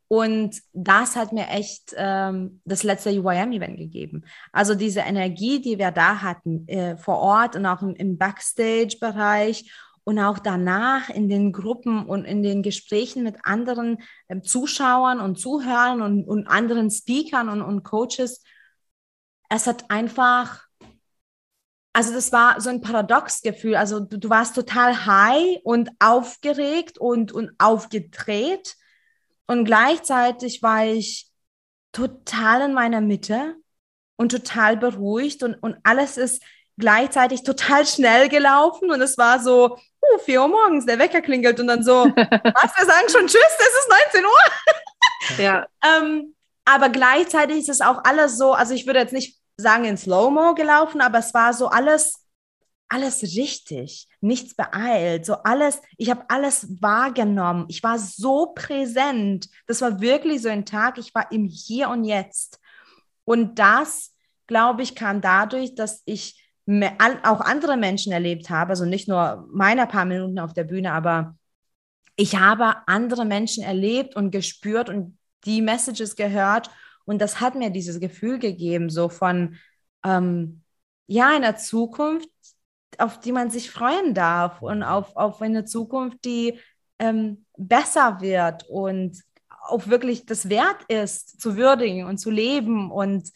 Und 0.08 0.62
das 0.72 1.16
hat 1.16 1.32
mir 1.32 1.48
echt 1.48 1.94
ähm, 1.96 2.62
das 2.64 2.82
letzte 2.82 3.10
UIM-Event 3.10 3.76
gegeben. 3.76 4.24
Also 4.52 4.74
diese 4.74 5.00
Energie, 5.00 5.60
die 5.60 5.78
wir 5.78 5.90
da 5.90 6.22
hatten, 6.22 6.66
äh, 6.66 6.96
vor 6.96 7.18
Ort 7.18 7.56
und 7.56 7.66
auch 7.66 7.82
im, 7.82 7.94
im 7.94 8.16
Backstage-Bereich 8.16 9.70
und 10.04 10.18
auch 10.18 10.38
danach 10.38 11.10
in 11.10 11.28
den 11.28 11.52
Gruppen 11.52 12.06
und 12.06 12.24
in 12.24 12.42
den 12.42 12.62
Gesprächen 12.62 13.22
mit 13.22 13.36
anderen 13.42 13.98
äh, 14.28 14.40
Zuschauern 14.40 15.20
und 15.20 15.38
Zuhörern 15.38 16.00
und, 16.00 16.24
und 16.24 16.46
anderen 16.46 16.90
Speakern 16.90 17.50
und, 17.50 17.60
und 17.60 17.82
Coaches, 17.82 18.42
es 19.50 19.66
hat 19.66 19.90
einfach, 19.90 20.64
also 21.92 22.14
das 22.14 22.32
war 22.32 22.58
so 22.62 22.70
ein 22.70 22.80
Paradoxgefühl. 22.80 23.76
Also 23.76 24.00
du, 24.00 24.18
du 24.18 24.30
warst 24.30 24.54
total 24.54 25.04
high 25.04 25.58
und 25.62 25.90
aufgeregt 25.98 26.96
und, 26.96 27.30
und 27.30 27.50
aufgedreht. 27.58 28.77
Und 29.48 29.64
gleichzeitig 29.64 30.62
war 30.62 30.84
ich 30.84 31.26
total 31.92 32.62
in 32.62 32.74
meiner 32.74 33.00
Mitte 33.00 33.56
und 34.16 34.30
total 34.30 34.76
beruhigt 34.76 35.42
und, 35.42 35.54
und 35.54 35.76
alles 35.82 36.16
ist 36.16 36.42
gleichzeitig 36.78 37.42
total 37.42 37.86
schnell 37.86 38.28
gelaufen 38.28 38.90
und 38.90 39.00
es 39.00 39.18
war 39.18 39.40
so, 39.40 39.76
uh, 39.76 40.18
4 40.24 40.42
Uhr 40.42 40.48
morgens, 40.48 40.86
der 40.86 40.98
Wecker 40.98 41.20
klingelt 41.20 41.58
und 41.58 41.66
dann 41.66 41.82
so, 41.82 42.04
was, 42.14 42.76
wir 42.76 42.86
sagen 42.86 43.08
schon 43.10 43.26
Tschüss, 43.26 43.42
es 43.58 43.66
ist 43.66 43.90
19 44.12 44.24
Uhr. 44.24 45.44
Ja. 45.44 45.66
ähm, 45.84 46.34
aber 46.64 46.90
gleichzeitig 46.90 47.58
ist 47.58 47.68
es 47.68 47.80
auch 47.80 48.04
alles 48.04 48.36
so, 48.36 48.52
also 48.52 48.74
ich 48.74 48.86
würde 48.86 49.00
jetzt 49.00 49.12
nicht 49.12 49.38
sagen 49.56 49.84
in 49.86 49.96
Slow-Mo 49.96 50.54
gelaufen, 50.54 51.00
aber 51.00 51.18
es 51.18 51.34
war 51.34 51.52
so 51.54 51.68
alles, 51.68 52.24
alles 52.88 53.22
richtig, 53.22 54.08
nichts 54.20 54.54
beeilt, 54.54 55.26
so 55.26 55.34
alles, 55.34 55.80
ich 55.96 56.10
habe 56.10 56.24
alles 56.28 56.66
wahrgenommen, 56.80 57.66
ich 57.68 57.82
war 57.82 57.98
so 57.98 58.52
präsent, 58.54 59.48
das 59.66 59.80
war 59.80 60.00
wirklich 60.00 60.42
so 60.42 60.48
ein 60.48 60.64
Tag, 60.64 60.98
ich 60.98 61.14
war 61.14 61.30
im 61.30 61.44
Hier 61.44 61.90
und 61.90 62.04
Jetzt. 62.04 62.58
Und 63.24 63.58
das, 63.58 64.14
glaube 64.46 64.82
ich, 64.82 64.94
kam 64.94 65.20
dadurch, 65.20 65.74
dass 65.74 66.02
ich 66.06 66.42
auch 67.22 67.40
andere 67.40 67.76
Menschen 67.76 68.12
erlebt 68.12 68.50
habe, 68.50 68.70
also 68.70 68.84
nicht 68.84 69.08
nur 69.08 69.46
meine 69.50 69.86
paar 69.86 70.04
Minuten 70.04 70.38
auf 70.38 70.52
der 70.52 70.64
Bühne, 70.64 70.92
aber 70.92 71.36
ich 72.16 72.36
habe 72.36 72.76
andere 72.86 73.24
Menschen 73.24 73.62
erlebt 73.62 74.16
und 74.16 74.30
gespürt 74.30 74.88
und 74.88 75.18
die 75.44 75.62
Messages 75.62 76.16
gehört. 76.16 76.68
Und 77.04 77.20
das 77.20 77.40
hat 77.40 77.54
mir 77.54 77.70
dieses 77.70 78.00
Gefühl 78.00 78.38
gegeben, 78.38 78.90
so 78.90 79.08
von, 79.08 79.56
ähm, 80.04 80.62
ja, 81.06 81.28
einer 81.28 81.56
Zukunft, 81.56 82.28
auf 82.96 83.20
die 83.20 83.32
man 83.32 83.50
sich 83.50 83.70
freuen 83.70 84.14
darf 84.14 84.62
und 84.62 84.82
auf, 84.82 85.14
auf 85.16 85.42
eine 85.42 85.64
Zukunft, 85.64 86.24
die 86.24 86.58
ähm, 86.98 87.44
besser 87.56 88.20
wird 88.20 88.64
und 88.68 89.22
auch 89.68 89.86
wirklich 89.88 90.24
das 90.26 90.48
wert 90.48 90.84
ist, 90.88 91.40
zu 91.40 91.56
würdigen 91.56 92.06
und 92.06 92.18
zu 92.18 92.30
leben. 92.30 92.90
Und 92.90 93.30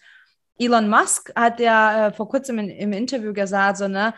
Elon 0.59 0.89
Musk 0.89 1.33
hat 1.37 1.61
ja 1.61 2.09
äh, 2.09 2.13
vor 2.13 2.29
kurzem 2.29 2.59
in, 2.59 2.71
im 2.71 2.93
Interview 2.93 3.33
gesagt, 3.33 3.79
so, 3.79 3.89
ne, 3.89 4.15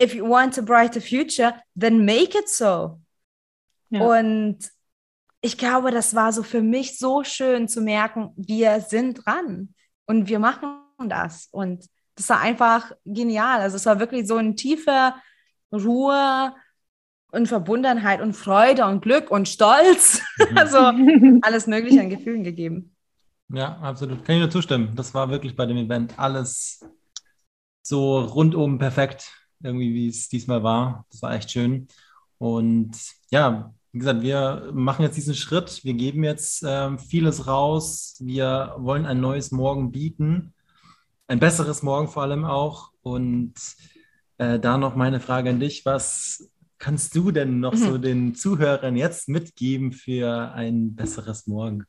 if 0.00 0.14
you 0.14 0.28
want 0.28 0.58
a 0.58 0.62
brighter 0.62 1.00
future, 1.00 1.54
then 1.78 2.04
make 2.04 2.36
it 2.38 2.48
so. 2.48 3.00
Ja. 3.90 4.00
Und 4.00 4.70
ich 5.42 5.58
glaube, 5.58 5.90
das 5.90 6.14
war 6.14 6.32
so 6.32 6.42
für 6.42 6.62
mich 6.62 6.98
so 6.98 7.24
schön 7.24 7.68
zu 7.68 7.80
merken, 7.80 8.32
wir 8.36 8.80
sind 8.80 9.24
dran 9.24 9.74
und 10.06 10.28
wir 10.28 10.38
machen 10.38 10.78
das. 11.08 11.48
Und 11.50 11.84
das 12.22 12.30
war 12.30 12.40
einfach 12.40 12.92
genial. 13.04 13.60
Also 13.60 13.76
es 13.76 13.84
war 13.84 13.98
wirklich 13.98 14.28
so 14.28 14.36
eine 14.36 14.54
tiefe 14.54 15.12
Ruhe 15.72 16.54
und 17.32 17.48
Verbundenheit 17.48 18.20
und 18.20 18.34
Freude 18.34 18.86
und 18.86 19.02
Glück 19.02 19.30
und 19.30 19.48
Stolz. 19.48 20.22
Mhm. 20.38 20.56
also 20.56 20.78
alles 21.42 21.66
Mögliche 21.66 22.00
an 22.00 22.10
Gefühlen 22.10 22.44
gegeben. 22.44 22.94
Ja, 23.48 23.76
absolut. 23.78 24.24
Kann 24.24 24.36
ich 24.36 24.40
nur 24.40 24.50
zustimmen. 24.50 24.94
Das 24.94 25.14
war 25.14 25.30
wirklich 25.30 25.56
bei 25.56 25.66
dem 25.66 25.76
Event 25.76 26.16
alles 26.16 26.86
so 27.82 28.20
rundum 28.20 28.78
perfekt, 28.78 29.32
irgendwie 29.60 29.92
wie 29.92 30.08
es 30.08 30.28
diesmal 30.28 30.62
war. 30.62 31.04
Das 31.10 31.22
war 31.22 31.34
echt 31.34 31.50
schön. 31.50 31.88
Und 32.38 32.92
ja, 33.32 33.74
wie 33.90 33.98
gesagt, 33.98 34.22
wir 34.22 34.70
machen 34.72 35.02
jetzt 35.02 35.16
diesen 35.16 35.34
Schritt. 35.34 35.82
Wir 35.82 35.94
geben 35.94 36.22
jetzt 36.22 36.62
äh, 36.62 36.96
vieles 36.98 37.48
raus. 37.48 38.16
Wir 38.20 38.76
wollen 38.78 39.06
ein 39.06 39.20
neues 39.20 39.50
Morgen 39.50 39.90
bieten. 39.90 40.54
Ein 41.28 41.40
besseres 41.40 41.82
Morgen 41.82 42.08
vor 42.08 42.22
allem 42.22 42.44
auch. 42.44 42.92
Und 43.02 43.54
äh, 44.38 44.58
da 44.58 44.76
noch 44.78 44.96
meine 44.96 45.20
Frage 45.20 45.50
an 45.50 45.60
dich. 45.60 45.84
Was 45.84 46.50
kannst 46.78 47.14
du 47.14 47.30
denn 47.30 47.60
noch 47.60 47.74
mhm. 47.74 47.78
so 47.78 47.98
den 47.98 48.34
Zuhörern 48.34 48.96
jetzt 48.96 49.28
mitgeben 49.28 49.92
für 49.92 50.52
ein 50.52 50.94
besseres 50.94 51.46
Morgen? 51.46 51.84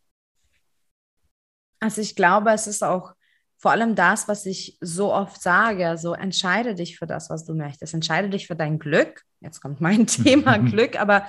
Also 1.79 2.01
ich 2.01 2.15
glaube, 2.15 2.51
es 2.51 2.67
ist 2.67 2.83
auch 2.83 3.13
vor 3.57 3.71
allem 3.71 3.95
das, 3.95 4.27
was 4.27 4.45
ich 4.45 4.77
so 4.81 5.13
oft 5.13 5.41
sage, 5.41 5.97
so 5.97 6.13
entscheide 6.13 6.75
dich 6.75 6.99
für 6.99 7.07
das, 7.07 7.29
was 7.29 7.45
du 7.45 7.55
möchtest, 7.55 7.93
entscheide 7.93 8.29
dich 8.29 8.45
für 8.45 8.55
dein 8.55 8.77
Glück. 8.77 9.23
Jetzt 9.39 9.61
kommt 9.61 9.81
mein 9.81 10.05
Thema 10.07 10.57
Glück, 10.59 10.99
aber 10.99 11.25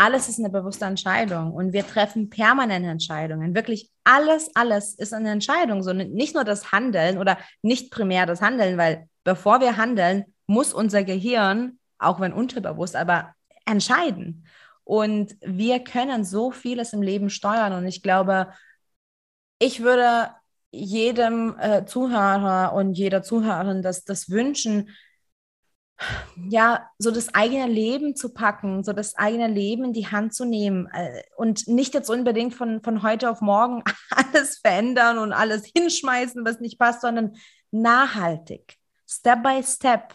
alles 0.00 0.30
ist 0.30 0.38
eine 0.38 0.48
bewusste 0.48 0.86
Entscheidung 0.86 1.52
und 1.52 1.74
wir 1.74 1.86
treffen 1.86 2.30
permanente 2.30 2.88
Entscheidungen. 2.88 3.54
Wirklich 3.54 3.90
alles, 4.02 4.50
alles 4.54 4.94
ist 4.94 5.12
eine 5.12 5.30
Entscheidung. 5.30 5.82
So 5.82 5.92
nicht 5.92 6.34
nur 6.34 6.44
das 6.44 6.72
Handeln 6.72 7.18
oder 7.18 7.36
nicht 7.60 7.90
primär 7.90 8.24
das 8.24 8.40
Handeln, 8.40 8.78
weil 8.78 9.10
bevor 9.24 9.60
wir 9.60 9.76
handeln, 9.76 10.24
muss 10.46 10.72
unser 10.72 11.04
Gehirn, 11.04 11.78
auch 11.98 12.18
wenn 12.18 12.32
unterbewusst, 12.32 12.96
aber 12.96 13.34
entscheiden. 13.66 14.46
Und 14.84 15.36
wir 15.42 15.80
können 15.84 16.24
so 16.24 16.50
vieles 16.50 16.94
im 16.94 17.02
Leben 17.02 17.28
steuern. 17.28 17.74
Und 17.74 17.86
ich 17.86 18.02
glaube, 18.02 18.54
ich 19.58 19.82
würde 19.82 20.30
jedem 20.70 21.58
äh, 21.58 21.84
Zuhörer 21.84 22.72
und 22.72 22.94
jeder 22.94 23.22
Zuhörerin 23.22 23.82
das, 23.82 24.04
das 24.04 24.30
wünschen, 24.30 24.88
ja, 26.48 26.88
so 26.98 27.10
das 27.10 27.34
eigene 27.34 27.66
Leben 27.66 28.16
zu 28.16 28.32
packen, 28.32 28.84
so 28.84 28.92
das 28.92 29.16
eigene 29.16 29.48
Leben 29.48 29.84
in 29.84 29.92
die 29.92 30.06
Hand 30.06 30.34
zu 30.34 30.44
nehmen 30.44 30.88
äh, 30.92 31.22
und 31.36 31.68
nicht 31.68 31.94
jetzt 31.94 32.10
unbedingt 32.10 32.54
von, 32.54 32.82
von 32.82 33.02
heute 33.02 33.30
auf 33.30 33.40
morgen 33.40 33.82
alles 34.10 34.58
verändern 34.58 35.18
und 35.18 35.32
alles 35.32 35.70
hinschmeißen, 35.74 36.44
was 36.44 36.60
nicht 36.60 36.78
passt, 36.78 37.02
sondern 37.02 37.36
nachhaltig, 37.70 38.76
Step 39.06 39.42
by 39.42 39.62
Step, 39.62 40.14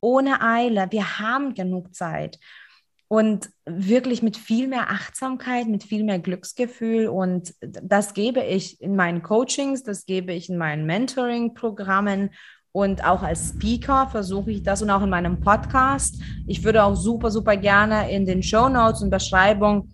ohne 0.00 0.40
Eile. 0.40 0.86
Wir 0.90 1.18
haben 1.18 1.54
genug 1.54 1.94
Zeit 1.94 2.38
und 3.08 3.50
wirklich 3.64 4.22
mit 4.22 4.36
viel 4.36 4.66
mehr 4.66 4.90
Achtsamkeit, 4.90 5.68
mit 5.68 5.84
viel 5.84 6.02
mehr 6.02 6.18
Glücksgefühl. 6.18 7.06
Und 7.06 7.54
das 7.60 8.14
gebe 8.14 8.42
ich 8.42 8.80
in 8.80 8.96
meinen 8.96 9.22
Coachings, 9.22 9.84
das 9.84 10.06
gebe 10.06 10.32
ich 10.32 10.48
in 10.48 10.58
meinen 10.58 10.86
Mentoring-Programmen 10.86 12.30
und 12.76 13.02
auch 13.02 13.22
als 13.22 13.54
Speaker 13.54 14.06
versuche 14.06 14.50
ich 14.50 14.62
das 14.62 14.82
und 14.82 14.90
auch 14.90 15.00
in 15.00 15.08
meinem 15.08 15.40
Podcast. 15.40 16.20
Ich 16.46 16.62
würde 16.62 16.84
auch 16.84 16.94
super, 16.94 17.30
super 17.30 17.56
gerne 17.56 18.10
in 18.10 18.26
den 18.26 18.42
Show 18.42 18.68
Notes 18.68 19.00
und 19.00 19.08
Beschreibung 19.08 19.88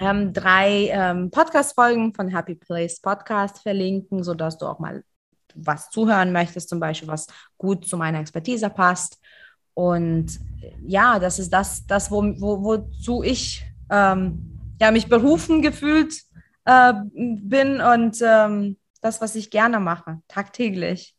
ähm, 0.00 0.32
drei 0.32 0.88
ähm, 0.88 1.30
Podcast-Folgen 1.30 2.14
von 2.14 2.28
Happy 2.28 2.54
Place 2.54 2.98
Podcast 3.02 3.58
verlinken, 3.58 4.24
sodass 4.24 4.56
du 4.56 4.64
auch 4.64 4.78
mal 4.78 5.04
was 5.54 5.90
zuhören 5.90 6.32
möchtest, 6.32 6.70
zum 6.70 6.80
Beispiel, 6.80 7.08
was 7.08 7.26
gut 7.58 7.86
zu 7.86 7.98
meiner 7.98 8.20
Expertise 8.20 8.70
passt. 8.70 9.18
Und 9.74 10.40
ja, 10.86 11.18
das 11.18 11.38
ist 11.38 11.52
das, 11.52 11.86
das 11.86 12.10
wo, 12.10 12.22
wo, 12.40 12.64
wozu 12.64 13.22
ich 13.22 13.66
ähm, 13.90 14.58
ja, 14.80 14.90
mich 14.92 15.10
berufen 15.10 15.60
gefühlt 15.60 16.14
äh, 16.64 16.94
bin 17.12 17.82
und 17.82 18.16
ähm, 18.22 18.78
das, 19.02 19.20
was 19.20 19.34
ich 19.34 19.50
gerne 19.50 19.78
mache, 19.78 20.22
tagtäglich. 20.26 21.14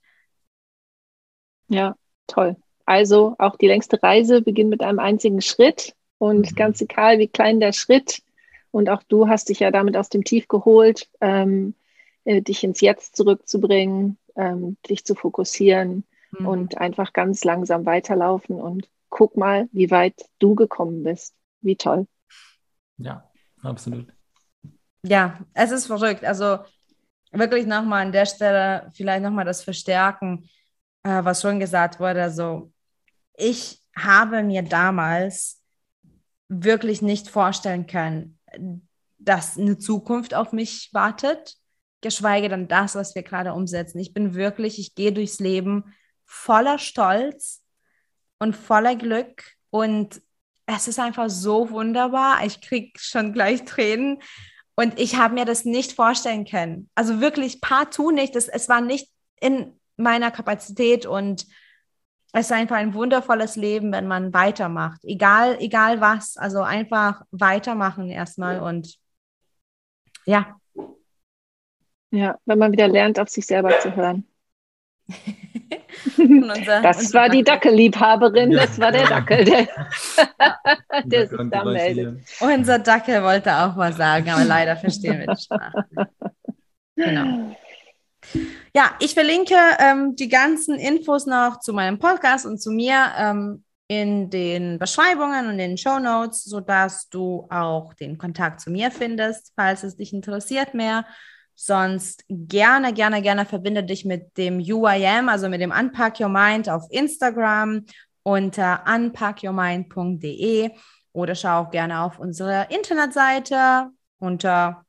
Ja, 1.70 1.96
toll. 2.28 2.56
Also 2.86 3.36
auch 3.38 3.56
die 3.56 3.68
längste 3.68 4.02
Reise 4.02 4.42
beginnt 4.42 4.70
mit 4.70 4.82
einem 4.82 5.00
einzigen 5.00 5.42
Schritt 5.42 5.94
und 6.18 6.52
mhm. 6.52 6.56
ganz 6.56 6.82
egal, 6.82 7.20
wie 7.20 7.28
klein 7.28 7.60
der 7.60 7.74
Schritt, 7.74 8.22
und 8.72 8.90
auch 8.90 9.02
du 9.04 9.28
hast 9.28 9.50
dich 9.50 9.60
ja 9.60 9.72
damit 9.72 9.98
aus 9.98 10.10
dem 10.10 10.24
Tief 10.24 10.48
geholt, 10.48 11.10
ähm, 11.22 11.74
äh, 12.26 12.42
dich 12.42 12.64
ins 12.64 12.82
Jetzt 12.82 13.16
zurückzubringen, 13.16 14.18
ähm, 14.36 14.78
dich 14.88 15.06
zu 15.06 15.16
fokussieren, 15.16 16.04
mhm. 16.32 16.48
und 16.48 16.78
einfach 16.78 17.14
ganz 17.14 17.44
langsam 17.44 17.86
weiterlaufen 17.86 18.60
und 18.60 18.88
guck 19.10 19.38
mal, 19.38 19.68
wie 19.72 19.92
weit 19.92 20.26
du 20.40 20.56
gekommen 20.56 21.04
bist. 21.04 21.36
Wie 21.62 21.76
toll. 21.76 22.08
Ja, 22.98 23.30
absolut. 23.64 24.08
Ja, 25.04 25.40
es 25.54 25.72
ist 25.72 25.88
verrückt. 25.88 26.24
Also 26.24 26.60
wirklich 27.32 27.66
nochmal 27.66 28.06
an 28.06 28.12
der 28.12 28.26
Stelle 28.26 28.90
vielleicht 28.94 29.24
nochmal 29.24 29.46
das 29.46 29.64
Verstärken, 29.64 30.50
äh, 31.04 31.24
was 31.24 31.42
schon 31.42 31.60
gesagt 31.60 32.00
wurde. 32.00 32.24
Also 32.24 32.72
ich 33.36 33.82
habe 33.96 34.44
mir 34.44 34.64
damals 34.64 35.62
wirklich 36.48 37.02
nicht 37.02 37.30
vorstellen 37.30 37.86
können, 37.88 38.40
dass 39.18 39.58
eine 39.58 39.78
Zukunft 39.78 40.34
auf 40.34 40.52
mich 40.52 40.90
wartet, 40.94 41.56
geschweige 42.02 42.50
denn 42.50 42.68
das, 42.68 42.96
was 42.96 43.16
wir 43.16 43.24
gerade 43.24 43.54
umsetzen. 43.54 44.00
Ich 44.00 44.14
bin 44.14 44.34
wirklich, 44.34 44.80
ich 44.80 44.96
gehe 44.96 45.12
durchs 45.12 45.40
Leben 45.40 45.94
voller 46.26 46.80
Stolz 46.80 47.64
und 48.40 48.56
voller 48.56 48.96
Glück. 48.96 49.44
Und 49.70 50.22
es 50.66 50.88
ist 50.88 51.00
einfach 51.00 51.30
so 51.30 51.70
wunderbar. 51.72 52.46
Ich 52.46 52.62
kriege 52.62 52.92
schon 52.98 53.34
gleich 53.34 53.66
Tränen. 53.66 54.22
Und 54.76 55.00
ich 55.00 55.18
habe 55.18 55.34
mir 55.34 55.46
das 55.46 55.66
nicht 55.66 55.94
vorstellen 55.94 56.46
können. 56.46 56.90
Also 56.96 57.20
wirklich 57.20 57.60
partout 57.60 58.12
nicht. 58.12 58.36
Das, 58.36 58.48
es 58.48 58.70
war 58.70 58.80
nicht 58.80 59.10
in 59.42 59.79
meiner 60.00 60.32
Kapazität 60.32 61.06
und 61.06 61.46
es 62.32 62.46
ist 62.46 62.52
einfach 62.52 62.76
ein 62.76 62.94
wundervolles 62.94 63.56
Leben, 63.56 63.92
wenn 63.92 64.08
man 64.08 64.34
weitermacht. 64.34 65.04
Egal, 65.04 65.58
egal 65.60 66.00
was. 66.00 66.38
Also 66.38 66.62
einfach 66.62 67.24
weitermachen 67.32 68.10
erstmal 68.10 68.60
und 68.60 68.98
ja. 70.26 70.60
Ja, 72.12 72.38
wenn 72.46 72.60
man 72.60 72.72
wieder 72.72 72.88
lernt, 72.88 73.20
auf 73.20 73.30
sich 73.30 73.46
selber 73.46 73.80
zu 73.80 73.96
hören. 73.96 74.28
unser, 76.18 76.82
das 76.82 77.00
unser 77.00 77.20
war 77.20 77.30
die 77.30 77.44
Dackelliebhaberin, 77.44 78.52
ja. 78.52 78.62
das 78.62 78.80
war 78.80 78.92
der 78.92 79.08
Dackel, 79.08 79.44
der, 79.44 79.68
der 81.06 81.28
sich 81.28 81.40
da 81.50 81.64
meldet. 81.64 82.22
Unser 82.40 82.78
Dackel 82.78 83.24
wollte 83.24 83.56
auch 83.56 83.76
was 83.76 83.98
sagen, 83.98 84.30
aber 84.30 84.46
leider 84.46 84.76
verstehen 84.76 85.20
wir 85.20 85.28
die 85.34 85.42
Sprache. 85.42 85.86
Genau. 86.96 87.56
Ja, 88.74 88.96
ich 89.00 89.14
verlinke 89.14 89.56
ähm, 89.80 90.16
die 90.16 90.30
ganzen 90.30 90.76
Infos 90.76 91.26
noch 91.26 91.60
zu 91.60 91.74
meinem 91.74 92.00
Podcast 92.00 92.46
und 92.46 92.62
zu 92.62 92.72
mir 92.72 93.12
ähm, 93.18 93.64
in 93.88 94.30
den 94.30 94.78
Beschreibungen 94.78 95.46
und 95.48 95.54
in 95.54 95.58
den 95.58 95.78
Show 95.78 96.00
Notes, 96.00 96.44
sodass 96.44 97.10
du 97.10 97.48
auch 97.50 97.94
den 97.96 98.18
Kontakt 98.18 98.62
zu 98.62 98.70
mir 98.70 98.92
findest, 98.92 99.52
falls 99.56 99.84
es 99.84 99.98
dich 99.98 100.14
interessiert 100.14 100.76
mehr. 100.76 101.06
Sonst 101.56 102.24
gerne, 102.30 102.94
gerne, 102.94 103.22
gerne 103.22 103.46
verbinde 103.46 103.84
dich 103.84 104.06
mit 104.06 104.38
dem 104.38 104.60
UIM, 104.60 105.28
also 105.28 105.50
mit 105.50 105.60
dem 105.60 105.72
Unpack 105.72 106.20
Your 106.20 106.30
Mind 106.30 106.70
auf 106.70 106.84
Instagram 106.90 107.86
unter 108.24 108.84
unpackyourmind.de 108.88 110.70
oder 111.12 111.36
schau 111.36 111.64
auch 111.64 111.72
gerne 111.72 112.02
auf 112.02 112.20
unsere 112.20 112.68
Internetseite 112.70 113.90
unter, 114.20 114.86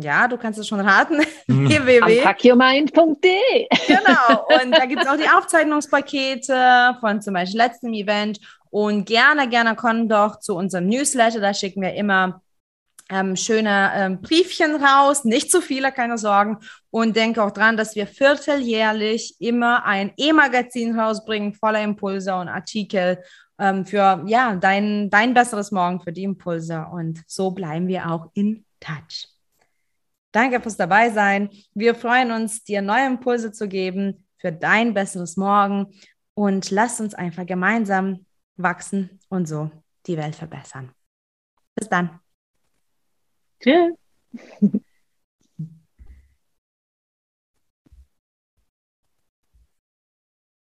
ja, 0.00 0.28
du 0.28 0.36
kannst 0.36 0.58
es 0.58 0.68
schon 0.68 0.80
raten, 0.80 1.20
www.unpackyourmind.de. 1.46 3.68
Genau, 3.86 4.46
und 4.62 4.72
da 4.72 4.84
gibt 4.86 5.02
es 5.02 5.08
auch 5.08 5.16
die 5.16 5.28
Aufzeichnungspakete 5.28 6.96
von 7.00 7.22
zum 7.22 7.34
Beispiel 7.34 7.60
letztem 7.60 7.92
Event 7.92 8.40
und 8.70 9.06
gerne, 9.06 9.48
gerne 9.48 9.74
komm 9.74 10.08
doch 10.08 10.40
zu 10.40 10.54
unserem 10.54 10.86
Newsletter, 10.86 11.40
da 11.40 11.54
schicken 11.54 11.82
wir 11.82 11.94
immer 11.94 12.42
ähm, 13.08 13.36
schöne 13.36 13.92
ähm, 13.94 14.20
Briefchen 14.20 14.76
raus, 14.76 15.24
nicht 15.24 15.50
zu 15.50 15.60
viele, 15.60 15.92
keine 15.92 16.18
Sorgen. 16.18 16.58
Und 16.90 17.16
denke 17.16 17.42
auch 17.42 17.52
dran, 17.52 17.76
dass 17.76 17.94
wir 17.94 18.06
vierteljährlich 18.06 19.36
immer 19.38 19.84
ein 19.84 20.12
E-Magazin 20.16 20.98
rausbringen, 20.98 21.54
voller 21.54 21.82
Impulse 21.82 22.34
und 22.34 22.48
Artikel 22.48 23.22
ähm, 23.58 23.86
für 23.86 24.24
ja, 24.26 24.56
dein, 24.56 25.08
dein 25.10 25.34
besseres 25.34 25.70
Morgen, 25.70 26.00
für 26.00 26.12
die 26.12 26.24
Impulse. 26.24 26.86
Und 26.90 27.22
so 27.26 27.52
bleiben 27.52 27.86
wir 27.86 28.10
auch 28.10 28.30
in 28.34 28.64
touch. 28.80 29.35
Danke 30.36 30.60
fürs 30.60 30.76
dabei 30.76 31.08
sein. 31.08 31.48
Wir 31.72 31.94
freuen 31.94 32.30
uns, 32.30 32.62
dir 32.62 32.82
neue 32.82 33.06
Impulse 33.06 33.52
zu 33.52 33.68
geben 33.68 34.26
für 34.36 34.52
dein 34.52 34.92
besseres 34.92 35.38
Morgen. 35.38 35.94
Und 36.34 36.70
lasst 36.70 37.00
uns 37.00 37.14
einfach 37.14 37.46
gemeinsam 37.46 38.26
wachsen 38.58 39.18
und 39.30 39.48
so 39.48 39.70
die 40.06 40.18
Welt 40.18 40.34
verbessern. 40.34 40.92
Bis 41.74 41.88
dann. 41.88 42.20
Tschüss. 43.60 43.94